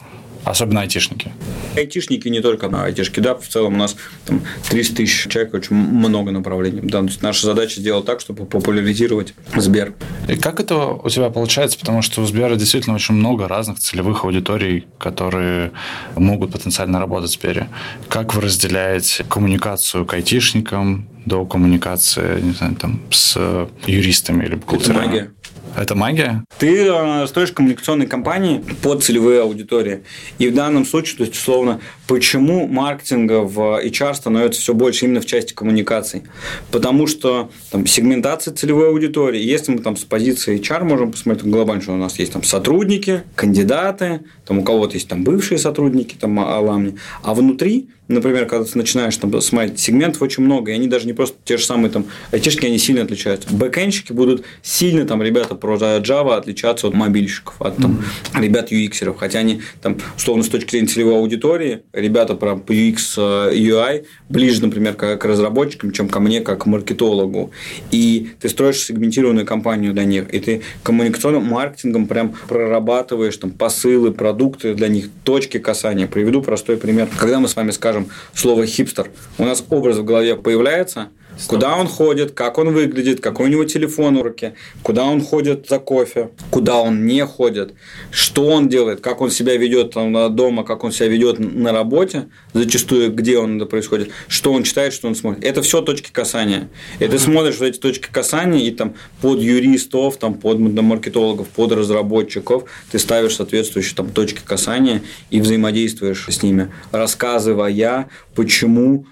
[0.44, 1.32] Особенно айтишники.
[1.76, 5.74] Айтишники не только на айтишки, да, в целом у нас там 300 тысяч человек, очень
[5.74, 6.80] много направлений.
[6.82, 9.94] Да, то есть наша задача сделать так, чтобы популяризировать Сбер.
[10.28, 11.78] И как это у тебя получается?
[11.78, 15.72] Потому что у Сбера действительно очень много разных целевых аудиторий, которые
[16.16, 17.68] могут потенциально работать в Сбере.
[18.08, 23.38] Как вы разделяете коммуникацию к айтишникам, до коммуникации, не знаю, там, с
[23.86, 24.98] юристами или бухгалтерами.
[24.98, 25.30] Это магия.
[25.76, 26.44] Это магия?
[26.58, 30.04] Ты э, строишь коммуникационные компании под целевые аудитории.
[30.38, 35.20] И в данном случае, то есть, условно, почему маркетинга в HR становится все больше именно
[35.20, 36.22] в части коммуникаций?
[36.70, 39.42] Потому что там, сегментация целевой аудитории.
[39.42, 43.24] Если мы там с позиции HR можем посмотреть глобально, что у нас есть там сотрудники,
[43.34, 48.76] кандидаты, там у кого-то есть там бывшие сотрудники, там аламни, а внутри Например, когда ты
[48.76, 52.06] начинаешь там, смотреть сегментов очень много, и они даже не просто те же самые там
[52.32, 53.48] айтишки, они сильно отличаются.
[53.54, 58.02] Бэкэнщики будут сильно там ребята про Java отличаться от мобильщиков, от там,
[58.34, 58.42] mm-hmm.
[58.42, 63.54] ребят UX-еров, хотя они там, условно, с точки зрения целевой аудитории, ребята про UX, э,
[63.54, 67.52] UI ближе, например, к, к разработчикам, чем ко мне, как к маркетологу.
[67.90, 74.12] И ты строишь сегментированную компанию для них, и ты коммуникационным маркетингом прям прорабатываешь там посылы,
[74.12, 76.06] продукты для них, точки касания.
[76.06, 77.08] Приведу простой пример.
[77.16, 81.08] Когда мы с вами скажем, скажем, слово хипстер, у нас образ в голове появляется,
[81.46, 85.68] Куда он ходит, как он выглядит, какой у него телефон в руке, куда он ходит
[85.68, 87.74] за кофе, куда он не ходит,
[88.10, 92.28] что он делает, как он себя ведет там дома, как он себя ведет на работе,
[92.52, 95.44] зачастую где он это происходит, что он читает, что он смотрит.
[95.44, 96.68] Это все точки касания.
[96.98, 101.72] И ты смотришь вот эти точки касания, и там под юристов, там под маркетологов, под
[101.72, 109.06] разработчиков ты ставишь соответствующие там точки касания и взаимодействуешь с ними, рассказывая, почему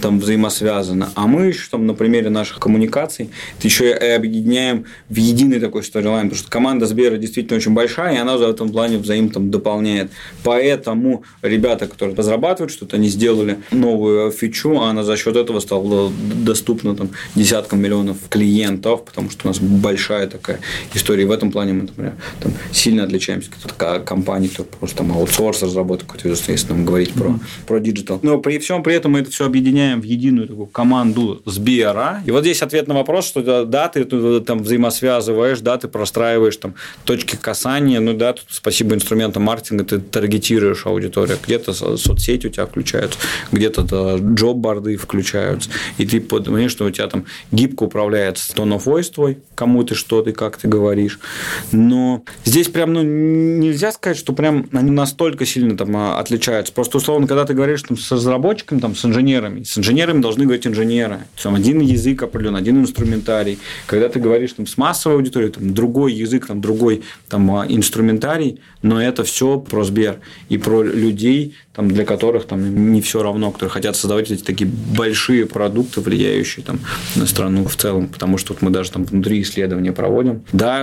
[0.00, 1.10] там, взаимосвязано.
[1.14, 5.82] А мы еще там на примере наших коммуникаций это еще и объединяем в единый такой
[5.82, 9.50] сторилайн, потому что команда Сбера действительно очень большая, и она в этом плане взаим там
[9.50, 10.10] дополняет.
[10.42, 16.10] Поэтому ребята, которые разрабатывают что-то, они сделали новую фичу, а она за счет этого стала
[16.44, 20.60] доступна там десяткам миллионов клиентов, потому что у нас большая такая
[20.94, 21.22] история.
[21.22, 25.62] И в этом плане мы, например, там, сильно отличаемся от компании, кто просто там аутсорс
[25.62, 27.18] разработок, если нам говорить mm-hmm.
[27.18, 28.20] про, про digital.
[28.22, 32.22] Но при всем при этом мы это все объединяем в единую такую команду Сбера.
[32.26, 34.04] И вот здесь ответ на вопрос, что да, ты
[34.40, 39.98] там взаимосвязываешь, да, ты простраиваешь там точки касания, ну да, тут спасибо инструментам маркетинга ты
[39.98, 43.18] таргетируешь аудиторию, где-то соцсети у тебя включаются,
[43.52, 49.12] где-то джоб-борды включаются, и ты понимаешь, что у тебя там гибко управляется tone of voice
[49.12, 51.18] твой, кому ты что ты, как ты говоришь.
[51.72, 56.72] Но здесь прям ну, нельзя сказать, что прям они настолько сильно там а, отличаются.
[56.72, 59.64] Просто условно, когда ты говоришь там, с разработчиком, там, с инженером, инженерами.
[59.64, 61.20] С инженерами должны говорить инженеры.
[61.42, 63.58] Там один язык определен, один инструментарий.
[63.86, 68.60] Когда ты говоришь там, с массовой аудиторией, там, другой язык, там, другой там, а, инструментарий,
[68.82, 73.52] но это все про Сбер и про людей, там, для которых там, не все равно,
[73.52, 76.80] которые хотят создавать эти такие большие продукты, влияющие там,
[77.14, 80.42] на страну в целом, потому что вот мы даже там внутри исследования проводим.
[80.52, 80.80] Да,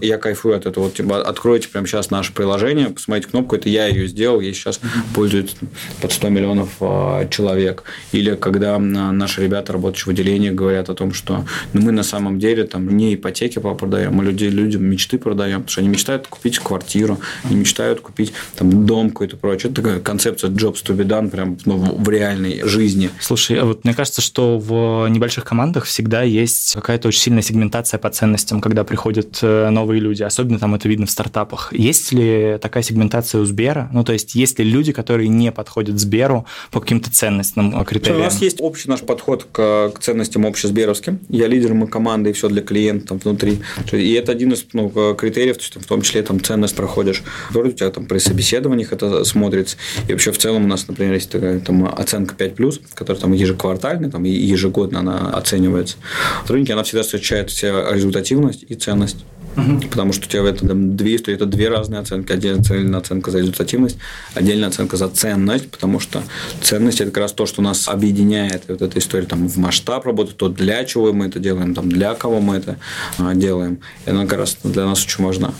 [0.00, 0.84] я кайфую от этого.
[0.84, 4.80] Вот, типа, откройте прямо сейчас наше приложение, посмотрите кнопку, это я ее сделал, ей сейчас
[5.14, 5.56] пользуется
[6.00, 7.82] под 100 миллионов а, человек.
[8.12, 12.38] Или когда наши ребята, работающие в отделении, говорят о том, что ну, мы на самом
[12.38, 16.58] деле там не ипотеки продаем, мы людей, людям мечты продаем, потому что они мечтают купить
[16.60, 19.70] квартиру, они мечтают купить там, дом какой-то прочее.
[19.70, 23.10] Это такая концепция jobs to be done прям ну, в реальной жизни.
[23.20, 27.98] Слушай, а вот мне кажется, что в небольших командах всегда есть какая-то очень сильная сегментация
[27.98, 30.22] по ценностям, когда приходят э, новые люди.
[30.22, 31.72] Особенно там это видно в стартапах.
[31.72, 33.88] Есть ли такая сегментация у Сбера?
[33.92, 38.20] Ну, то есть, есть ли люди, которые не подходят Сберу по каким-то ценностным критериям?
[38.20, 41.20] У нас есть общий наш подход к, к ценностям общесберовским.
[41.28, 43.60] Я лидер мы команды и все для клиента там, внутри.
[43.92, 47.22] И это один из ну, критериев, то есть, в том числе там ценность проходишь.
[47.54, 49.76] У тебя там при собеседованиях это смотрится.
[50.08, 54.10] И вообще в целом у нас, например, есть такая там, оценка 5+, которая там ежеквартальная,
[54.10, 55.96] там, и ежегодно она оценивается.
[56.44, 59.24] В рынке она всегда встречает все результативность и ценность.
[59.56, 59.88] Угу.
[59.90, 62.32] Потому что у тебя в этом там, две истории, это две разные оценки.
[62.32, 63.96] Отдельная оценка за результативность,
[64.34, 66.22] отдельная оценка за ценность, потому что
[66.60, 68.64] ценность– это как раз то, что нас объединяет.
[68.68, 72.14] Вот эта история там, в масштаб работы, то, для чего мы это делаем, там, для
[72.14, 72.76] кого мы это
[73.16, 73.80] а, делаем.
[74.04, 75.54] И она как раз для нас очень важна.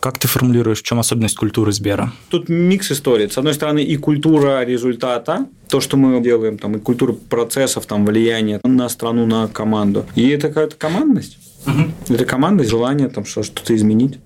[0.00, 2.12] Как ты формулируешь, в чем особенность культуры Сбера?
[2.30, 3.28] Тут микс историй.
[3.28, 8.06] С одной стороны, и культура результата, то, что мы делаем, там, и культура процессов, там,
[8.06, 10.06] влияния на страну, на команду.
[10.14, 11.36] И это какая-то командность.
[11.66, 12.14] Угу.
[12.14, 14.18] Это команда, желание там что-то изменить.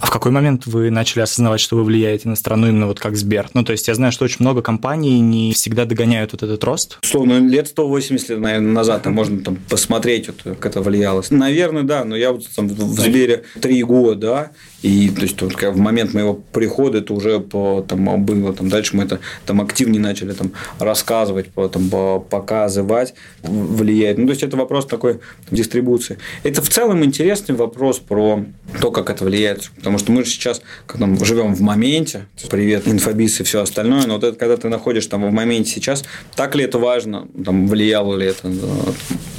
[0.00, 3.16] А в какой момент вы начали осознавать, что вы влияете на страну именно вот как
[3.16, 3.48] Сбер?
[3.54, 6.98] Ну, то есть я знаю, что очень много компаний не всегда догоняют вот этот рост.
[7.02, 11.22] Словно лет 180 наверное, назад там можно там посмотреть, вот, как это влияло.
[11.30, 14.50] Наверное, да, но я вот там в Сбере три года, да,
[14.82, 18.52] и то есть только в момент моего прихода это уже по, там, было.
[18.54, 24.18] Там, дальше мы это там, активнее начали там, рассказывать, по, там, показывать, влиять.
[24.18, 26.18] Ну, то есть это вопрос такой дистрибуции.
[26.44, 28.44] Это в целом интересный вопрос про
[28.80, 29.70] то, как это влияет.
[29.80, 32.26] Потому что мы же сейчас как там, живем в моменте.
[32.50, 34.06] Привет, инфобиз и все остальное.
[34.06, 36.04] Но вот это, когда ты находишься там в моменте сейчас,
[36.36, 38.48] так ли это важно, там, влияло ли это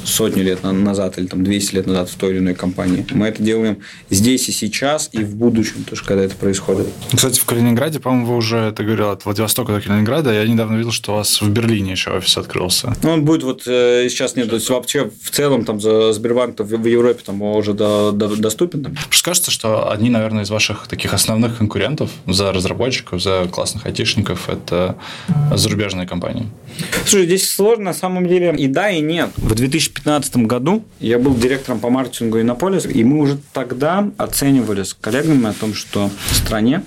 [0.04, 3.04] сотню лет назад или там 200 лет назад в той или иной компании.
[3.10, 3.78] Мы это делаем
[4.10, 6.88] здесь и сейчас, и в будущем, тоже, когда это происходит.
[7.14, 10.32] Кстати, в Калининграде, по-моему, вы уже, ты говорил, от Владивостока до Калининграда.
[10.32, 12.94] Я недавно видел, что у вас в Берлине еще офис открылся.
[13.02, 16.58] Ну, он будет вот э, сейчас нет, то есть вообще в целом там за Сбербанк
[16.60, 18.84] в, в Европе там уже до, до, доступен.
[18.84, 18.96] Там.
[19.22, 24.96] Кажется, что одни, наверное, из ваших таких основных конкурентов за разработчиков, за классных айтишников– это
[25.54, 26.48] зарубежные компании.
[27.06, 29.30] Слушай, здесь сложно на самом деле и да, и нет.
[29.36, 29.52] В
[29.94, 35.48] 2015 году я был директором по маркетингу Иннополис, и мы уже тогда оценивали с коллегами
[35.48, 36.82] о том, что в стране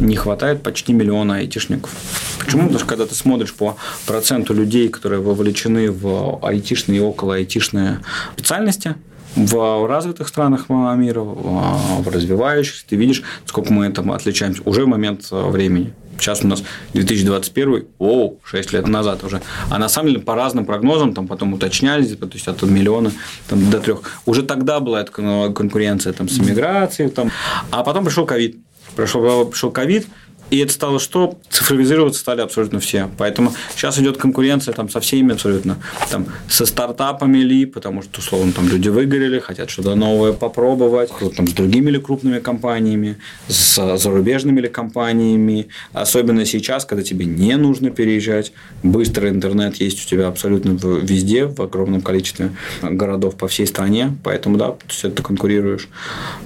[0.00, 1.90] не хватает почти миллиона айтишников.
[2.38, 2.62] Почему?
[2.62, 8.00] Потому что когда ты смотришь по проценту людей, которые вовлечены в айтишные и около айтишные
[8.34, 8.94] специальности,
[9.34, 15.28] в развитых странах мира, в развивающихся, ты видишь, сколько мы там отличаемся уже в момент
[15.30, 15.92] времени.
[16.18, 16.62] Сейчас у нас
[16.94, 19.40] 2021, о, 6 лет назад уже.
[19.70, 23.12] А на самом деле по разным прогнозам, там потом уточнялись, то есть от миллиона
[23.48, 24.02] там, до трех.
[24.26, 27.10] Уже тогда была эта конкуренция там, с иммиграцией.
[27.10, 27.30] Там.
[27.70, 28.56] А потом пришел ковид.
[28.96, 30.06] Пришел ковид,
[30.50, 31.38] и это стало что?
[31.50, 33.08] Цифровизироваться стали абсолютно все.
[33.18, 35.78] Поэтому сейчас идет конкуренция там, со всеми абсолютно.
[36.10, 41.10] Там, со стартапами ли, потому что, условно, там люди выгорели, хотят что-то новое попробовать.
[41.36, 45.68] Там, с другими или крупными компаниями, с зарубежными ли компаниями.
[45.92, 48.52] Особенно сейчас, когда тебе не нужно переезжать.
[48.82, 52.50] Быстрый интернет есть у тебя абсолютно везде, в огромном количестве
[52.82, 54.16] городов по всей стране.
[54.24, 55.88] Поэтому, да, то есть, ты конкурируешь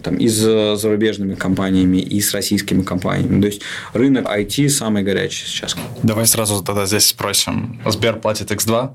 [0.03, 3.41] там, и с зарубежными компаниями, и с российскими компаниями.
[3.41, 3.62] То есть,
[3.93, 5.77] рынок IT самый горячий сейчас.
[6.03, 7.81] Давай сразу тогда здесь спросим.
[7.87, 8.91] Сбер платит X2?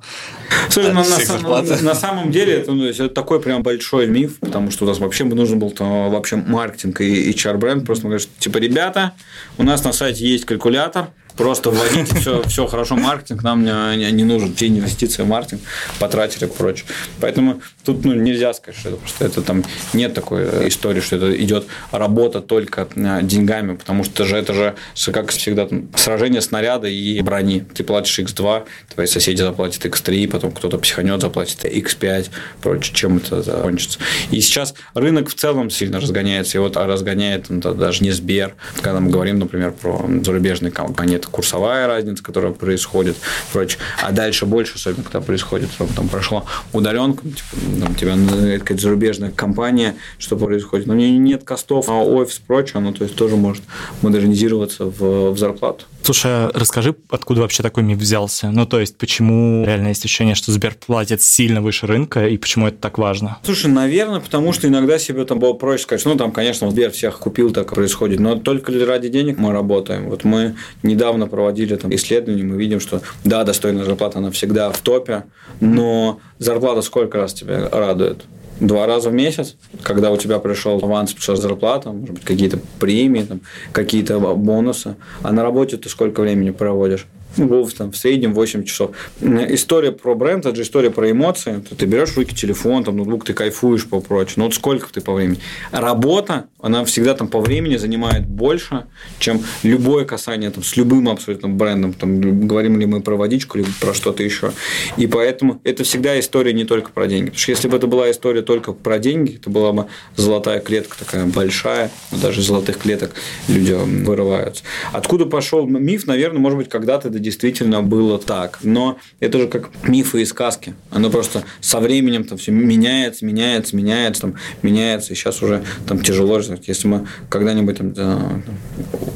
[0.69, 4.71] Слушай, на, на, на, на самом деле это, ну, это такой прям большой миф, потому
[4.71, 7.85] что у нас вообще нужен был там, вообще маркетинг и HR-бренд.
[7.85, 9.13] Просто мы говорим, типа, ребята,
[9.57, 14.23] у нас на сайте есть калькулятор, Просто вводите все, все хорошо, маркетинг нам не, не
[14.23, 15.61] нужен, все инвестиции в маркетинг
[15.99, 16.85] потратили и прочее.
[17.21, 21.43] Поэтому тут ну, нельзя сказать, что это просто это там нет такой истории, что это
[21.43, 24.75] идет работа только э, деньгами, потому что же это же,
[25.11, 27.65] как всегда, там, сражение снаряда и брони.
[27.73, 32.29] Ты платишь X2, твои соседи заплатят X3, потом кто-то психанет, заплатит X5,
[32.61, 33.99] прочее, чем это закончится.
[34.31, 38.55] И сейчас рынок в целом сильно разгоняется, и вот а разгоняет ну, даже не Сбер.
[38.81, 43.17] Когда мы говорим, например, про зарубежные компании, это курсовая разница, которая происходит,
[43.51, 43.79] прочее.
[44.01, 49.31] А дальше больше, особенно когда происходит, там, там прошла удаленка, типа, там, тебя какая-то зарубежная
[49.31, 50.87] компания, что происходит.
[50.87, 53.63] Но у нее нет костов, а офис, прочее, оно то есть тоже может
[54.01, 55.85] модернизироваться в, в зарплату.
[56.07, 58.49] Слушай, а расскажи, откуда вообще такой миф взялся?
[58.49, 62.69] Ну, то есть, почему реально есть ощущение, что Сбер платит сильно выше рынка, и почему
[62.69, 63.39] это так важно?
[63.43, 67.19] Слушай, наверное, потому что иногда себе там было проще сказать, ну, там, конечно, Сбер всех
[67.19, 70.09] купил, так происходит, но только ли ради денег мы работаем?
[70.09, 74.79] Вот мы недавно проводили там исследование, мы видим, что да, достойная зарплата, она всегда в
[74.79, 75.25] топе,
[75.59, 78.23] но зарплата сколько раз тебя радует?
[78.59, 83.27] Два раза в месяц, когда у тебя пришел аванс, пришла зарплата, может быть, какие-то премии,
[83.71, 87.07] какие-то бонусы, а на работе ты сколько времени проводишь?
[87.35, 88.91] Ну, там, в среднем 8 часов.
[89.21, 91.61] История про бренд, это же история про эмоции.
[91.77, 94.35] Ты берешь в руки телефон, там, ноутбук, ты кайфуешь по прочее.
[94.37, 95.39] Ну, вот сколько ты по времени?
[95.71, 98.85] Работа, она всегда там по времени занимает больше,
[99.19, 101.93] чем любое касание там, с любым абсолютно брендом.
[101.93, 104.51] Там, говорим ли мы про водичку, либо про что-то еще.
[104.97, 107.25] И поэтому это всегда история не только про деньги.
[107.25, 110.97] Потому что если бы это была история только про деньги, это была бы золотая клетка
[110.97, 113.13] такая большая, даже золотых клеток
[113.47, 114.63] люди вырываются.
[114.93, 118.59] Откуда пошел миф, наверное, может быть, когда-то это действительно было так.
[118.63, 120.73] Но это же как мифы и сказки.
[120.91, 125.13] Оно просто со временем там все меняется, меняется, меняется, там, меняется.
[125.13, 126.39] И сейчас уже там тяжело.
[126.67, 128.43] Если мы когда-нибудь там,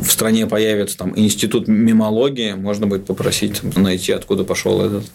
[0.01, 5.05] в стране появится там институт мемологии, можно будет попросить там, найти, откуда пошел этот.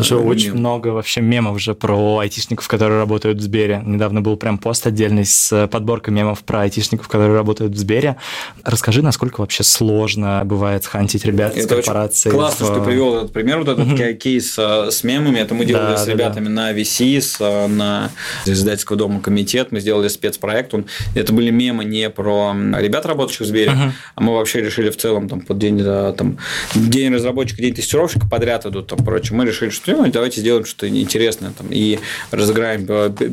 [0.00, 3.82] Уже а, очень много вообще мемов уже про айтишников, которые работают в Сбере.
[3.84, 8.16] Недавно был прям пост отдельный с подборкой мемов про айтишников, которые работают в Сбере.
[8.62, 12.68] Расскажи, насколько вообще сложно бывает хантить ребят это с корпорации очень классно, в...
[12.70, 14.14] что ты привел этот пример, вот этот mm-hmm.
[14.14, 15.38] кейс а, с мемами.
[15.38, 18.10] Это мы делали да, с ребятами да, на VC, а, на
[18.46, 19.72] издательского дома комитет.
[19.72, 20.74] Мы сделали спецпроект.
[20.74, 20.86] Он...
[21.14, 23.72] Это были мемы не про ребят, работающих в Сбере,
[24.14, 26.38] а мы вообще решили в целом там, под день, там,
[26.74, 29.36] день разработчика, день тестировщика подряд идут там, прочее.
[29.36, 31.98] Мы решили, что ну, давайте сделаем что-то интересное там, и
[32.30, 32.86] разыграем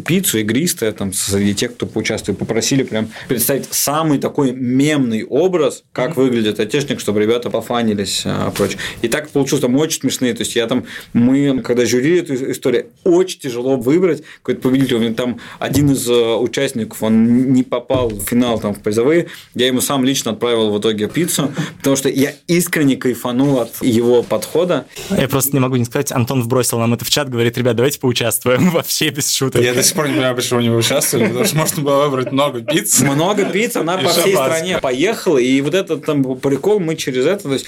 [0.03, 2.37] пиццу игристое там, среди тех, кто поучаствует.
[2.37, 6.13] Попросили прям представить самый такой мемный образ, как mm-hmm.
[6.15, 8.97] выглядит айтишник, чтобы ребята пофанились а, прочее.
[9.01, 10.33] И так получилось там очень смешные.
[10.33, 14.95] То есть я там, мы, когда жюрили эту историю, очень тяжело выбрать какой-то победитель.
[14.95, 19.27] У меня там один из э, участников, он не попал в финал там в призовые.
[19.53, 24.23] Я ему сам лично отправил в итоге пиццу, потому что я искренне кайфанул от его
[24.23, 24.85] подхода.
[25.09, 27.99] Я просто не могу не сказать, Антон вбросил нам это в чат, говорит, ребят, давайте
[27.99, 29.61] поучаствуем вообще без шуток.
[29.61, 32.61] Я до сих пор не понимаю, почему не участвовали, потому что можно было выбрать много
[32.61, 33.01] пицц.
[33.01, 37.43] Много пицц, она по всей стране поехала, и вот этот там прикол, мы через это,
[37.43, 37.65] то есть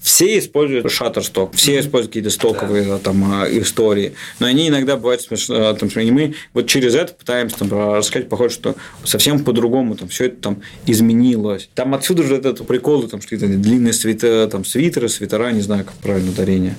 [0.00, 5.72] все используют Shutterstock, все используют какие-то стоковые там а, истории, но они иногда бывают смешно,
[5.74, 10.26] там, и мы вот через это пытаемся там, рассказать, похоже, что совсем по-другому там все
[10.26, 11.68] это там изменилось.
[11.74, 15.84] Там отсюда же этот прикол, там, что это длинные свитера, там, свитеры, свитера, не знаю,
[15.84, 16.76] как правильно ударение.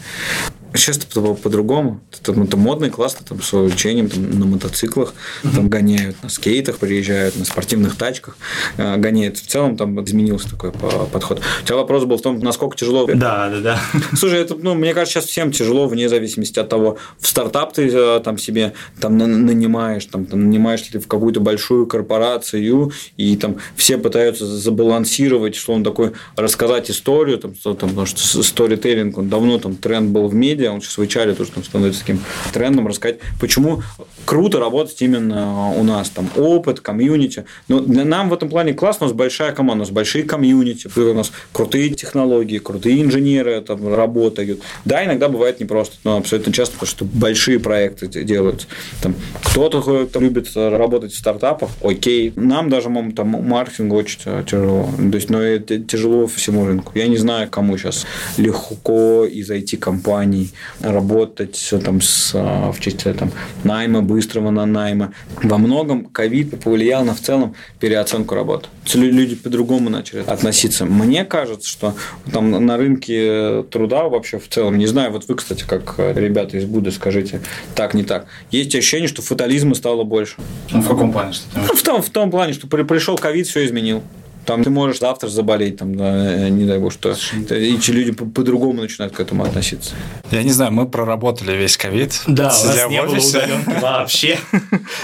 [0.77, 2.01] Сейчас это по-другому.
[2.11, 5.13] Это, это модно и классно, там, с увлечением там, на мотоциклах,
[5.43, 8.37] там гоняют на скейтах, приезжают на спортивных тачках,
[8.77, 9.37] э, гоняют.
[9.37, 11.41] В целом там изменился такой подход.
[11.63, 13.07] У тебя вопрос был в том, насколько тяжело.
[13.07, 13.81] Да, да, да.
[14.15, 17.89] Слушай, это, ну, мне кажется, сейчас всем тяжело, вне зависимости от того, в стартап ты
[17.91, 23.35] э, там себе там нанимаешь, там, там нанимаешь ли ты в какую-то большую корпорацию, и
[23.37, 29.29] там все пытаются забалансировать, что он такой, рассказать историю, там, там, потому что сторителлинг, он
[29.29, 32.19] давно там тренд был в медиа, он сейчас в HR тоже там становится таким
[32.53, 33.81] трендом, рассказать, почему
[34.25, 37.45] круто работать именно у нас, там, опыт, комьюнити.
[37.67, 40.89] Но для нам в этом плане классно, у нас большая команда, у нас большие комьюнити,
[40.99, 44.61] у нас крутые технологии, крутые инженеры там работают.
[44.85, 48.67] Да, иногда бывает непросто, но абсолютно часто, потому что большие проекты делаются.
[49.01, 52.33] Там, кто-то любит работать в стартапах, окей.
[52.35, 54.89] Нам даже там, маркетинг очень тяжело.
[54.97, 56.91] То есть, но это тяжело всему рынку.
[56.95, 58.05] Я не знаю, кому сейчас
[58.37, 60.46] легко из IT-компаний
[60.81, 63.31] работать там, с, а, в части там,
[63.63, 65.13] найма, быстрого на найма.
[65.41, 68.67] Во многом ковид повлиял на в целом переоценку работы.
[68.93, 70.85] Люди по-другому начали относиться.
[70.85, 71.95] Мне кажется, что
[72.31, 76.65] там на рынке труда вообще в целом, не знаю, вот вы, кстати, как ребята из
[76.65, 77.41] Буды, скажите,
[77.75, 78.27] так, не так.
[78.51, 80.35] Есть ощущение, что фатализма стало больше.
[80.71, 81.33] Ну, в каком плане?
[81.33, 84.03] Что ну, в, том, в том плане, что пришел ковид, все изменил.
[84.47, 87.13] Там ты можешь завтра заболеть, там, да, не дай бог, что.
[87.51, 89.93] И люди по-другому начинают к этому относиться.
[90.31, 92.21] Я не знаю, мы проработали весь ковид.
[92.27, 94.39] Да, у нас не было удаленки вообще.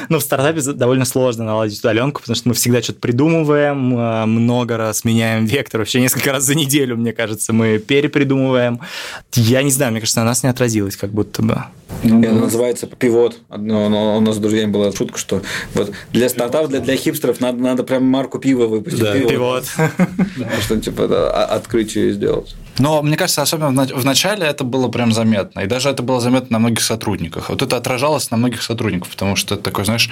[0.08, 4.77] Но в стартапе довольно сложно наладить удаленку, потому что мы всегда что-то придумываем, э, много
[4.77, 8.79] раз меняем вектор, вообще несколько раз за неделю, мне кажется, мы перепридумываем.
[9.34, 11.63] Я не знаю, мне кажется, на нас не отразилось как будто бы.
[12.03, 13.39] Ну, Это называется пивот.
[13.49, 15.41] У нас с друзьями была шутка, что
[15.73, 19.01] вот для стартапов, для, для хипстеров надо, надо прям марку пива выпустить.
[19.01, 19.13] Да.
[19.13, 19.32] Пивот.
[20.61, 22.55] Что типа да, открытие сделать.
[22.79, 25.62] Но мне кажется, особенно в начале это было прям заметно.
[25.62, 27.49] И даже это было заметно на многих сотрудниках.
[27.49, 30.09] Вот это отражалось на многих сотрудниках, потому что это такой, знаешь,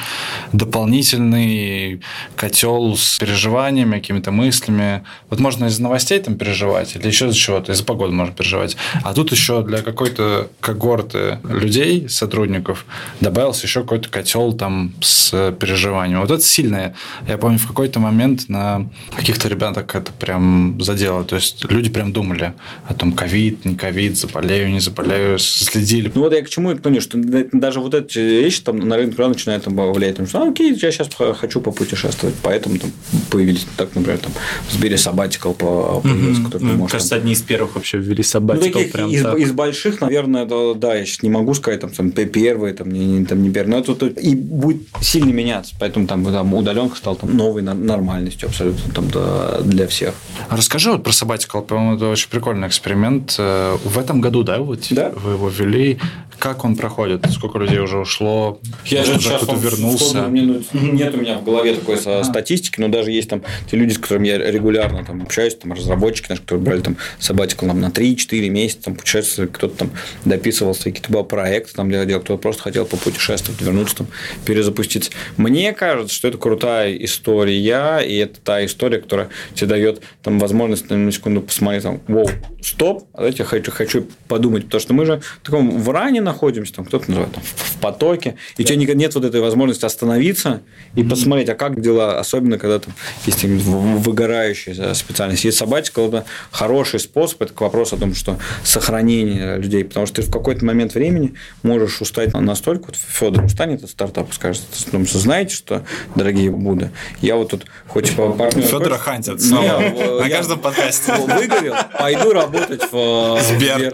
[0.54, 2.02] дополнительный
[2.36, 5.04] котел с переживаниями, какими-то мыслями.
[5.30, 8.78] Вот можно из новостей там переживать, или еще из чего-то, из-за погоды можно переживать.
[9.04, 12.86] А тут еще для какой-то когорты людей, сотрудников,
[13.22, 16.22] добавился еще какой-то котел там с переживанием.
[16.22, 16.96] Вот это сильное.
[17.28, 21.24] Я помню, в какой-то момент на каких-то ребятах это прям задело.
[21.24, 22.51] То есть люди прям думали,
[22.88, 26.12] о том, ковид, не ковид, заболею, не заболею, следили.
[26.14, 27.18] Ну вот я к чему это понял, что
[27.52, 30.92] даже вот эти вещи там на рынок начинают там, влиять, потому что, а, окей, я
[30.92, 31.10] сейчас
[31.40, 32.92] хочу попутешествовать, поэтому там
[33.30, 34.32] появились, так, например, там
[34.68, 35.54] в Сбере Sabbatical
[36.02, 36.46] появился, mm-hmm.
[36.46, 38.56] который ну, кажется, одни из первых вообще ввели Sabbatical.
[38.56, 39.38] Ну, таких, прям из, так.
[39.38, 43.06] из больших, наверное, это, да, я сейчас не могу сказать, там, там первые, там, не,
[43.06, 46.96] не, там, не первые, но это, это и будет сильно меняться, поэтому там, там удаленка
[46.96, 50.14] стала там, новой нормальностью абсолютно там, да, для всех.
[50.50, 53.36] А расскажи вот про Sabbatical, по-моему, это очень прикольный эксперимент.
[53.38, 55.12] Э, в этом году, да, вот да?
[55.12, 56.00] вы его ввели.
[56.40, 57.24] Как он проходит?
[57.32, 58.60] Сколько людей уже ушло?
[58.86, 60.24] Я же сейчас кто вернулся.
[60.24, 62.24] Мне, ну, нет у меня в голове такой а.
[62.24, 66.30] статистики, но даже есть там те люди, с которыми я регулярно там, общаюсь, там разработчики
[66.30, 69.92] наши, которые брали там сабатикл нам на 3-4 месяца, там путешествовали, кто-то там
[70.26, 74.08] дописывал какие-то проекты, там делал, кто-то просто хотел попутешествовать, вернуться, там,
[74.44, 75.12] перезапуститься.
[75.38, 80.90] Мне кажется, что это крутая история, и это та история, которая тебе дает там возможность
[80.90, 82.31] на секунду посмотреть, там, вау,
[82.62, 86.22] стоп, а давайте я хочу, хочу подумать, потому что мы же в таком в ране
[86.22, 88.74] находимся, там кто-то называет там, в потоке, и да.
[88.74, 90.62] у тебя нет вот этой возможности остановиться
[90.94, 91.10] и mm-hmm.
[91.10, 92.94] посмотреть, а как дела, особенно когда там
[93.26, 95.44] есть выгорающая специальность.
[95.44, 100.22] Есть собачка, это хороший способ, это к вопросу о том, что сохранение людей, потому что
[100.22, 105.06] ты в какой-то момент времени можешь устать настолько, вот Федор устанет от стартапа, скажет, потому
[105.06, 105.84] что знаете, что,
[106.16, 106.92] дорогие Будды,
[107.22, 108.68] я вот тут хоть по партнеру...
[108.68, 111.14] Федора хантят снова на каждом подкасте.
[111.14, 113.94] Выгорел, пойду работать в э, Сбер.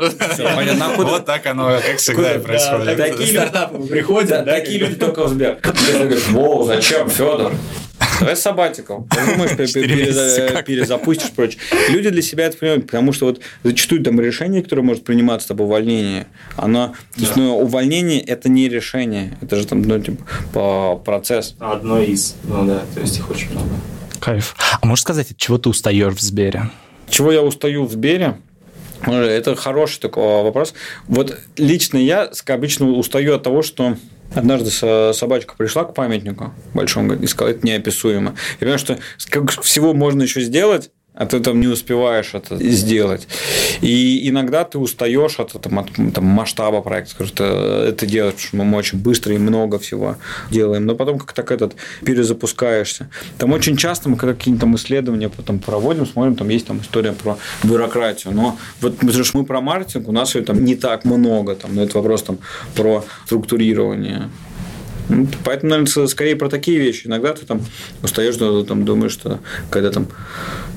[0.98, 2.98] Вот так оно, как всегда, и происходит.
[2.98, 5.60] Такие стартапы приходят, такие люди только в Сбер.
[6.32, 7.54] Воу, зачем, Федор?
[8.20, 9.02] Давай сабатикл.
[9.02, 9.56] Подумаешь,
[10.66, 11.60] перезапустишь, прочее.
[11.90, 15.62] Люди для себя это понимают, потому что вот зачастую там решение, которое может приниматься об
[15.62, 21.56] увольнении, оно, то есть, ну, увольнение это не решение, это же там, ну, типа, процесс.
[21.60, 23.70] Одно из, ну да, то есть их очень много.
[24.20, 24.56] Кайф.
[24.82, 26.72] А можешь сказать, от чего ты устаешь в Сбере?
[27.10, 28.38] Чего я устаю в Сбере?
[29.06, 30.74] Это хороший такой вопрос.
[31.08, 33.96] Вот лично я обычно устаю от того, что
[34.36, 34.72] Однажды
[35.14, 38.36] собачка пришла к памятнику большому и сказала, это неописуемо.
[38.60, 39.00] Я понимаю, что
[39.62, 43.28] всего можно еще сделать, а ты там не успеваешь это сделать.
[43.82, 47.44] И иногда ты устаешь от, там, от там, масштаба проекта, потому что
[47.88, 50.18] это делаешь, потому что мы очень быстро и много всего
[50.52, 53.10] делаем, но потом как так этот перезапускаешься.
[53.40, 57.38] Там очень часто мы какие-нибудь там исследования потом проводим, смотрим, там есть там история про
[57.64, 59.02] бюрократию, но вот
[59.34, 62.38] мы про маркетинг, у нас ее там не так много, там, но это вопрос там
[62.76, 64.30] про структурирование.
[65.10, 67.08] Ну, поэтому, наверное, скорее про такие вещи.
[67.08, 67.62] Иногда ты там
[68.04, 68.36] устаешь,
[68.68, 69.40] там, думаешь, что
[69.70, 70.08] когда там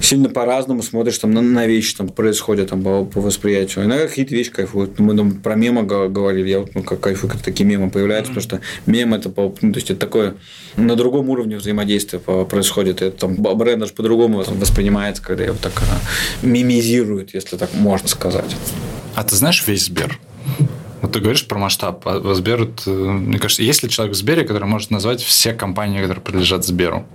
[0.01, 3.85] сильно по-разному смотришь там, на, на вещи, там происходят там, по, по восприятию.
[3.85, 4.99] Иногда какие-то вещи кайфуют.
[4.99, 8.43] Мы там, про мемы говорили, я вот ну, как кайфую, когда такие мемы появляются, mm-hmm.
[8.43, 10.37] потому что мем это, ну, то есть, это такое
[10.77, 13.03] на другом уровне взаимодействия происходит.
[13.03, 18.09] И это там бренд даже по-другому воспринимается, когда его так а, мимизируют, если так можно
[18.09, 18.57] сказать.
[19.15, 20.19] А ты знаешь весь Сбер?
[21.03, 22.07] Вот ты говоришь про масштаб.
[22.07, 26.23] А Сбер, мне кажется, есть ли человек в Сбере, который может назвать все компании, которые
[26.23, 27.07] принадлежат Сберу?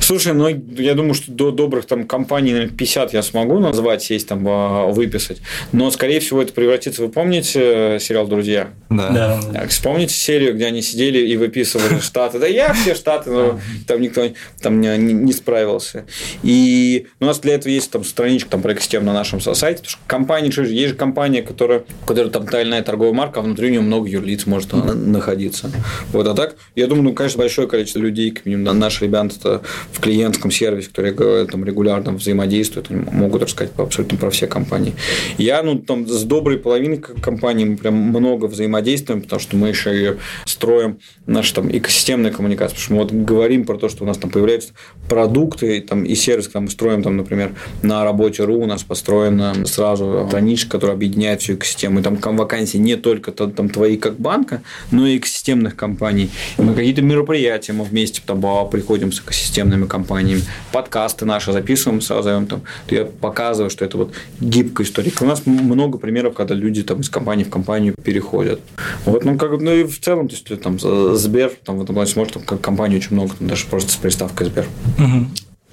[0.00, 4.28] Слушай, ну, я думаю, что до добрых там компаний, наверное, 50 я смогу назвать, есть
[4.28, 5.42] там а, выписать.
[5.72, 7.02] Но, скорее всего, это превратится...
[7.02, 8.70] Вы помните э, сериал «Друзья»?
[8.88, 9.10] Да.
[9.10, 9.40] да.
[9.52, 12.38] Так, вспомните серию, где они сидели и выписывали штаты.
[12.38, 14.22] Да я все штаты, но там никто
[14.62, 16.06] там не, не справился.
[16.42, 19.82] И у нас для этого есть там страничка там, про экосистему на нашем сайте.
[19.82, 23.80] Потому что компания, есть же компания, которая, которая там тайная торговая марка, а внутри нее
[23.80, 25.70] много юрлиц может находиться.
[26.12, 30.00] Вот, а так, я думаю, ну, конечно, большое количество людей, как минимум, наши ребята в
[30.00, 34.94] клиентском сервисе, которые там регулярно взаимодействуют, они могут рассказать абсолютно про все компании.
[35.38, 40.12] Я, ну, там, с доброй половиной компаний мы прям много взаимодействуем, потому что мы еще
[40.12, 44.06] и строим наши там экосистемные коммуникации, потому что мы вот говорим про то, что у
[44.06, 44.72] нас там появляются
[45.08, 49.54] продукты там, и сервис, когда мы строим, там, например, на работе РУ у нас построена
[49.66, 54.62] сразу страничка, которая объединяет всю экосистему, и там вакансии не только там твои как банка,
[54.90, 56.30] но и экосистемных компаний.
[56.56, 62.62] Мы какие-то мероприятия мы вместе там приходим с экосистемными компаниями, подкасты наши записываем, сразу там,
[62.90, 65.12] я показываю, что это вот гибкая история.
[65.20, 68.60] У нас много примеров, когда люди там из компании в компанию переходят.
[69.04, 72.10] Вот, ну, как, ну и в целом, то есть, там, Сбер, там, в этом плане
[72.10, 74.66] смотришь, там, компании очень много, там, даже просто с приставкой Сбер.
[74.98, 75.26] Угу.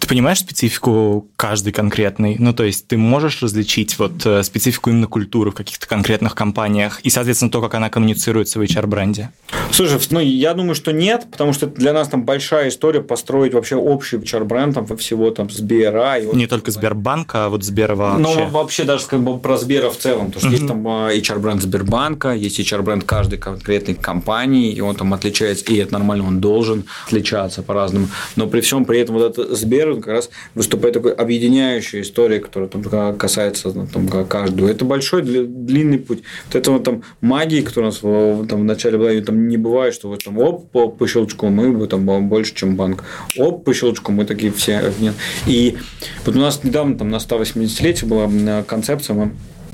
[0.06, 2.36] Ты понимаешь специфику каждой конкретной?
[2.38, 7.00] Ну, то есть ты можешь различить вот э, специфику именно культуры в каких-то конкретных компаниях
[7.02, 9.32] и, соответственно, то, как она коммуницируется в HR-бренде?
[9.72, 13.78] Слушай, ну, я думаю, что нет, потому что для нас там большая история построить вообще
[13.78, 16.20] общий HR-бренд там всего там Сбера.
[16.20, 16.36] И вот...
[16.36, 18.22] Не только Сбербанк, а вот Сбера вообще.
[18.22, 20.28] Ну, вообще даже как бы про Сбера в целом.
[20.28, 20.52] Потому что uh-huh.
[20.52, 25.78] есть там а, HR-бренд Сбербанка, есть HR-бренд каждой конкретной компании, и он там отличается, и
[25.78, 28.08] это нормально, он должен отличаться по-разному.
[28.36, 32.70] Но при всем при этом вот этот Сбер как раз выступает такой объединяющей историей, которая
[32.70, 34.68] там, касается там, каждого.
[34.68, 36.24] Это большой длинный путь.
[36.48, 39.94] Вот это вот там магии, которая у нас там, в начале была, там не бывает,
[39.94, 43.04] что вот там оп, по, по щелчку мы там больше, чем банк.
[43.38, 44.94] Оп, по щелчку мы такие все.
[45.00, 45.16] Нет.
[45.48, 45.78] И
[46.26, 49.32] вот у нас недавно там на 180-летие была концепция, мы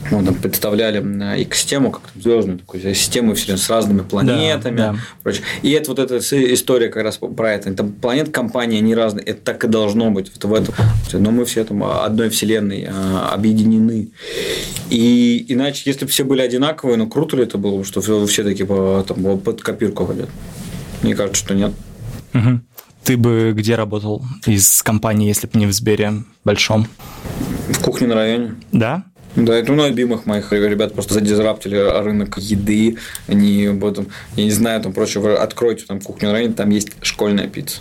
[0.10, 1.00] ну, там, представляли
[1.42, 4.78] экосистему, как звездную такую систему с разными планетами.
[4.78, 5.00] Да, да.
[5.24, 5.44] Прочее.
[5.62, 6.18] И это вот эта
[6.54, 7.74] история как раз про это.
[7.74, 9.26] Там планет компании, они разные.
[9.26, 10.32] Это так и должно быть.
[10.34, 10.74] Вот в этом.
[11.14, 14.10] Но мы все там одной вселенной а, объединены.
[14.90, 18.44] И иначе, если бы все были одинаковые, ну круто ли это было, бы, что все
[18.44, 18.66] такие
[19.08, 20.30] там, под копирку ходят?
[21.04, 21.72] Мне кажется, что нет.
[22.34, 22.62] Угу.
[23.04, 26.88] Ты бы где работал из компании, если бы не в Сбере большом?
[27.70, 28.56] В кухне на районе.
[28.72, 29.06] Да?
[29.36, 32.98] Да, это ну, любимых моих ребят просто задизраптили рынок еды.
[33.28, 36.90] Они об этом, я не знаю, там прочее, откройте там кухню на районе, там есть
[37.02, 37.80] школьная пицца.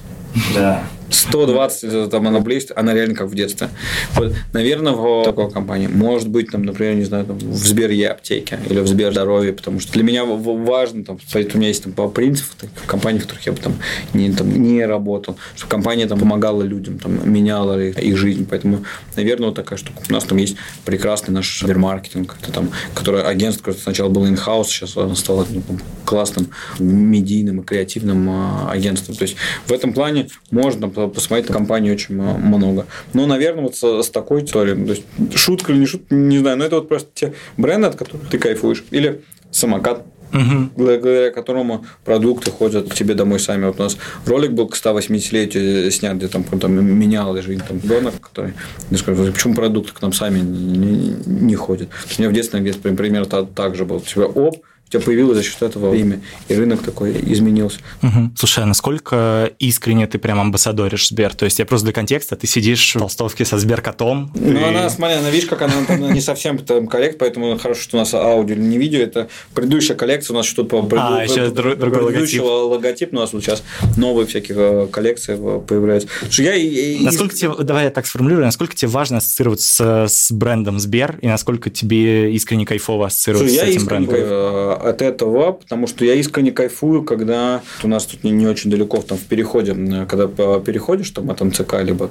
[0.54, 0.84] Да.
[1.10, 3.68] 120 там она близко, она реально как в детстве.
[4.14, 5.88] Вот, наверное, в такой компании.
[5.88, 9.52] Может быть, там, например, не знаю, там, в Сбер Е аптеке или в Сбер здоровье,
[9.52, 13.26] потому что для меня важно, там, у меня есть там по принципу в компаниях, в
[13.26, 13.74] которых я бы там
[14.12, 18.46] не, там, не работал, чтобы компания там помогала людям, там, меняла их жизнь.
[18.48, 18.84] Поэтому,
[19.16, 20.02] наверное, вот такая штука.
[20.08, 24.64] У нас там есть прекрасный наш Сбермаркетинг, это там, который агентство, которое сначала было in-house,
[24.64, 29.16] сейчас оно стало ну, там, классным медийным и креативным а, агентством.
[29.16, 29.36] То есть
[29.66, 32.86] в этом плане можно посмотреть компании очень много.
[33.12, 36.58] Но, наверное, вот с, с такой историей, то есть шутка или не шутка, не знаю,
[36.58, 38.84] но это вот просто те бренды, от которых ты кайфуешь.
[38.90, 40.70] Или самокат, угу.
[40.76, 43.66] благодаря которому продукты ходят к тебе домой сами.
[43.66, 43.96] Вот у нас
[44.26, 48.54] ролик был к 180-летию снят, где там, там менял жизнь там, ребенок, который
[48.90, 51.88] я скажу, почему продукты к нам сами не, не, не ходят.
[52.16, 53.98] У меня в детстве где-то примерно так, так же было.
[53.98, 57.78] У тебя оп, у тебя появилось за счет этого имя, и рынок такой изменился.
[58.02, 58.32] Угу.
[58.36, 61.32] Слушай, а насколько искренне ты прям амбассадоришь Сбер?
[61.34, 64.32] То есть я просто для контекста, ты сидишь в толстовке со Сберкотом.
[64.34, 64.62] Ну, и...
[64.64, 68.00] она, смотри, она, видишь, как она, она не совсем там коррект, поэтому хорошо, что у
[68.00, 69.00] нас аудио не видео.
[69.00, 72.70] Это предыдущая коллекция, у нас что-то по а, еще другой предыдущего логотип.
[72.70, 73.62] логотип, у нас вот сейчас
[73.96, 76.08] новые всякие э, коллекции э, появляются.
[76.28, 81.18] Что я, насколько тебе, давай я так сформулирую, насколько тебе важно ассоциироваться с, брендом Сбер,
[81.22, 84.14] и насколько тебе искренне кайфово ассоциироваться Слушай, с этим брендом?
[84.16, 88.70] Э, от этого, потому что я искренне кайфую, когда у нас тут не, не очень
[88.70, 89.74] далеко там, в переходе,
[90.06, 90.26] когда
[90.60, 92.10] переходишь там, от МЦК, либо,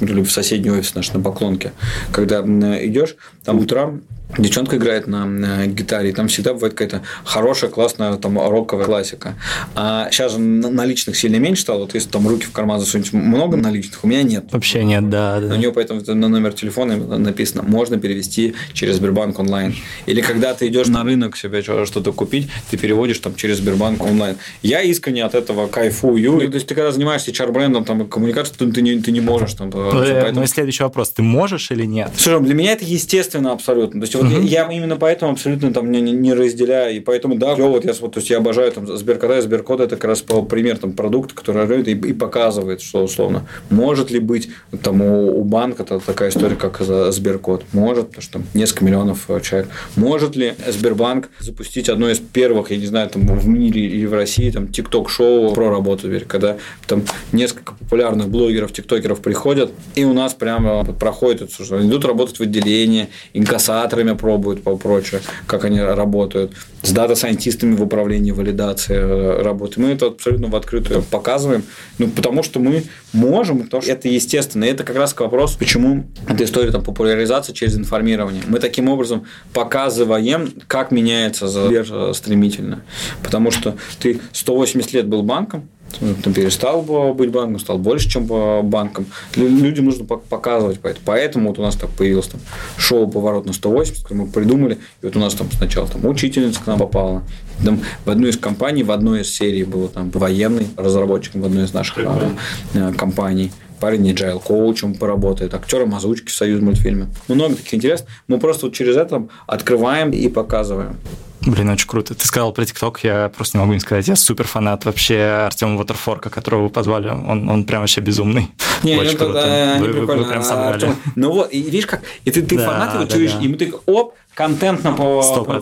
[0.00, 1.72] либо в соседний офис наш на Поклонке,
[2.12, 2.42] когда
[2.84, 4.02] идешь, там утром
[4.38, 9.34] девчонка играет на, на гитаре, и там всегда бывает какая-то хорошая, классная там роковая классика.
[9.74, 13.56] А сейчас же наличных сильно меньше стало, вот если там руки в карман засунуть, много
[13.56, 14.46] наличных, у меня нет.
[14.50, 15.40] Вообще нет, да.
[15.40, 15.54] да.
[15.54, 19.74] У нее поэтому на номер телефона написано, можно перевести через Сбербанк онлайн.
[20.06, 24.36] Или когда ты идешь на рынок себе что-то купить, ты переводишь там через Сбербанк онлайн.
[24.62, 26.32] Я искренне от этого кайфую.
[26.32, 29.54] Ну, то есть ты когда занимаешься HR-брендом, там, коммуникацией, ты, ты, не, ты не можешь.
[29.54, 30.40] Там, ну, поэтому...
[30.40, 32.10] Мой следующий вопрос, ты можешь или нет?
[32.16, 34.00] Слушай, для меня это естественно абсолютно.
[34.00, 36.96] То есть вот я именно поэтому абсолютно там не, не разделяю.
[36.96, 39.80] И поэтому, да, клево, вот я, вот, то есть я обожаю там Сберкода и Сберкод
[39.80, 44.18] это как раз пример там продукта, который рынок и, и показывает, что условно может ли
[44.18, 44.48] быть
[44.82, 47.64] там у, у банка такая история, как Сберкод.
[47.72, 49.68] Может, потому что там несколько миллионов э, человек.
[49.96, 54.12] Может ли Сбербанк запустить одно из первых, я не знаю, там в мире или в
[54.12, 60.12] России, там, тикток-шоу про работу Сбер, когда там несколько популярных блогеров, тиктокеров приходят, и у
[60.12, 66.52] нас прямо проходит что идут работать в отделении, инкассаторами пробуют, и прочее, как они работают,
[66.82, 69.80] с дата-сайентистами в управлении валидации э, работы.
[69.80, 71.62] Мы это абсолютно в открытую показываем,
[71.98, 74.64] ну, потому что мы можем, что это естественно.
[74.64, 78.42] И это как раз к вопросу, почему эта история там, популяризации через информирование.
[78.46, 82.82] Мы таким образом показываем, как меняется Сбер стремительно.
[83.22, 85.68] Потому что ты 180 лет был банком,
[86.00, 86.82] там перестал
[87.14, 88.26] быть банком, стал больше, чем
[88.68, 89.06] банком.
[89.36, 90.80] Людям нужно показывать.
[91.04, 92.40] Поэтому вот у нас так появилось там
[92.76, 94.78] шоу «Поворот на 180», которое мы придумали.
[95.02, 97.22] И вот у нас там сначала там учительница к нам попала.
[97.64, 101.64] Там в одну из компаний, в одной из серий был там военный разработчик в одной
[101.64, 102.38] из наших Прикольно.
[102.74, 107.08] А, компаний парень agile коучем поработает, актером озвучки в союз мультфильме.
[107.26, 108.08] Много таких интересных.
[108.28, 110.96] Мы просто вот через это открываем и показываем.
[111.44, 112.14] Блин, очень круто.
[112.14, 114.06] Ты сказал про ТикТок, я просто не могу не сказать.
[114.06, 117.08] Я супер фанат вообще Артема Waterfork, которого вы позвали.
[117.08, 118.50] Он, он прям вообще безумный.
[118.82, 119.76] Не, очень ну, круто.
[119.80, 120.94] Вы, вы, вы прям собрали.
[121.16, 123.40] Ну вот, и видишь как, и ты, ты да, фанат его да, чуешь, да.
[123.40, 125.60] мы так, оп, контентно по, по,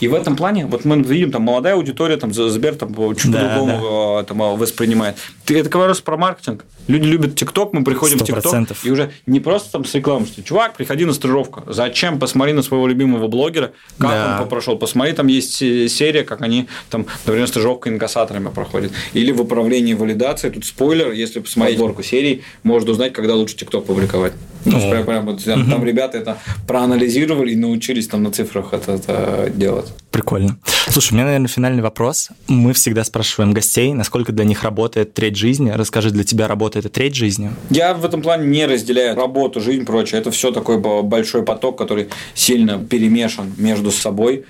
[0.00, 3.40] И в этом плане, вот мы видим, там молодая аудитория, там Сбер там чуть да,
[3.40, 4.24] по-другому да.
[4.24, 5.16] там, воспринимает.
[5.44, 6.64] Ты это говоришь про маркетинг.
[6.86, 8.20] Люди любят ТикТок, мы приходим 100%.
[8.20, 11.62] в ТикТок, и уже не просто там с рекламой, что чувак, приходи на стажировку.
[11.66, 12.18] Зачем?
[12.18, 14.38] Посмотри на своего любимого блогера, как да.
[14.42, 14.78] он прошел.
[14.78, 18.92] Посмотри, там есть серия, как они там, например, стажировка инкассаторами проходят.
[19.12, 20.52] Или в управлении валидацией.
[20.52, 24.32] Тут спойлер, если посмотреть сборку серий, можно узнать, когда лучше ТикТок публиковать.
[24.64, 28.92] Ну, прям, прям, вот, там, там ребята это проанализировали и научились там на цифрах это,
[28.92, 29.92] это делать.
[30.10, 30.58] Прикольно.
[30.88, 32.28] Слушай, у меня, наверное, финальный вопрос.
[32.48, 35.70] Мы всегда спрашиваем гостей, насколько для них работает треть жизни.
[35.70, 37.50] Расскажи, для тебя работает это треть жизни?
[37.70, 40.20] Я в этом плане не разделяю работу, жизнь, прочее.
[40.20, 44.44] Это все такой большой поток, который сильно перемешан между собой.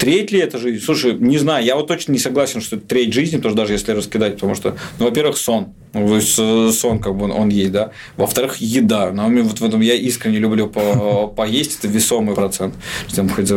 [0.00, 0.82] Треть ли это жизнь?
[0.82, 3.92] Слушай, не знаю, я вот точно не согласен, что это треть жизни, тоже даже если
[3.92, 5.74] раскидать, потому что, ну, во-первых, сон.
[5.92, 6.20] Ну, э,
[6.72, 7.90] сон как бы он, он есть, да.
[8.16, 9.10] Во-вторых, еда.
[9.10, 12.74] Но ну, вот в этом я искренне люблю по поесть, это весомый процент.
[13.08, 13.48] Что там хоть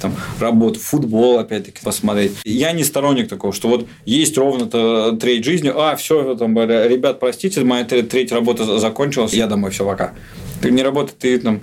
[0.00, 2.32] там работу, футбол, опять-таки, посмотреть.
[2.46, 7.62] Я не сторонник такого, что вот есть ровно треть жизни, а, все, там, ребят, простите,
[7.62, 10.14] моя треть работа закончилась, я домой, все, пока.
[10.60, 11.60] Ты не работаешь, ты там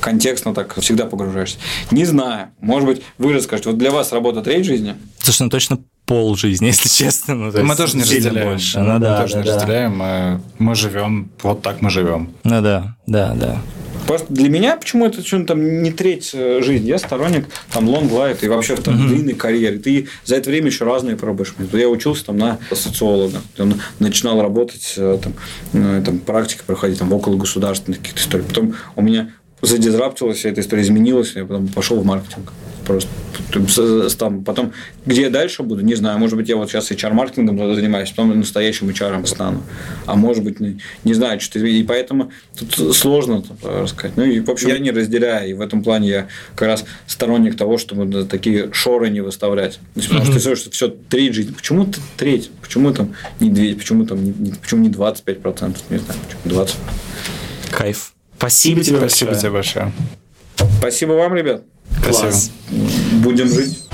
[0.00, 1.58] контекстно так всегда погружаешься.
[1.90, 2.48] Не знаю.
[2.60, 4.96] Может быть, вы расскажете, вот для вас работа треть жизни?
[5.40, 5.78] Ну точно
[6.08, 7.34] пол жизни, если честно.
[7.34, 8.48] Ну, то мы тоже не разделяем.
[8.50, 8.80] Больше.
[8.80, 9.54] Ну, мы да, тоже да, не да.
[9.54, 9.98] разделяем.
[9.98, 12.30] Мы, мы живем, вот так мы живем.
[12.42, 13.60] Ну да, да, да.
[14.08, 16.88] Просто для меня почему это что там не треть э, жизни.
[16.88, 19.06] Я сторонник там long life и вообще там mm-hmm.
[19.06, 19.78] длинной карьеры.
[19.78, 21.54] Ты за это время еще разные пробуешь.
[21.74, 23.42] Я учился там на социолога.
[23.56, 25.34] Там, начинал работать, э, там,
[25.74, 28.44] ну, там практика проходить там около государственных каких-то историй.
[28.46, 29.30] Потом у меня
[29.60, 32.52] задизраптилась вся эта история, изменилась, я потом пошел в маркетинг
[32.88, 33.08] просто
[34.18, 34.72] там, потом,
[35.06, 38.88] где я дальше буду, не знаю, может быть, я вот сейчас HR-маркетингом занимаюсь, потом настоящим
[38.88, 39.62] HR стану,
[40.06, 44.16] а может быть, не, не знаю, что и поэтому тут сложно рассказать.
[44.16, 47.56] Ну, и, в общем, я не разделяю, и в этом плане я как раз сторонник
[47.56, 49.78] того, чтобы такие шоры не выставлять.
[49.94, 51.52] Потому что ты слышишь, что все треть жизни.
[51.52, 52.50] Почему ты треть?
[52.62, 55.76] Почему там не 2, почему там не, почему не 25%?
[55.90, 56.74] Не знаю, почему 20%.
[57.70, 58.12] Кайф.
[58.38, 59.40] Спасибо тебе Спасибо большое.
[59.40, 59.92] тебе большое.
[60.78, 61.62] Спасибо вам, ребят.
[62.02, 62.20] Спасибо.
[62.20, 62.50] Класс.
[63.22, 63.87] Будем жить.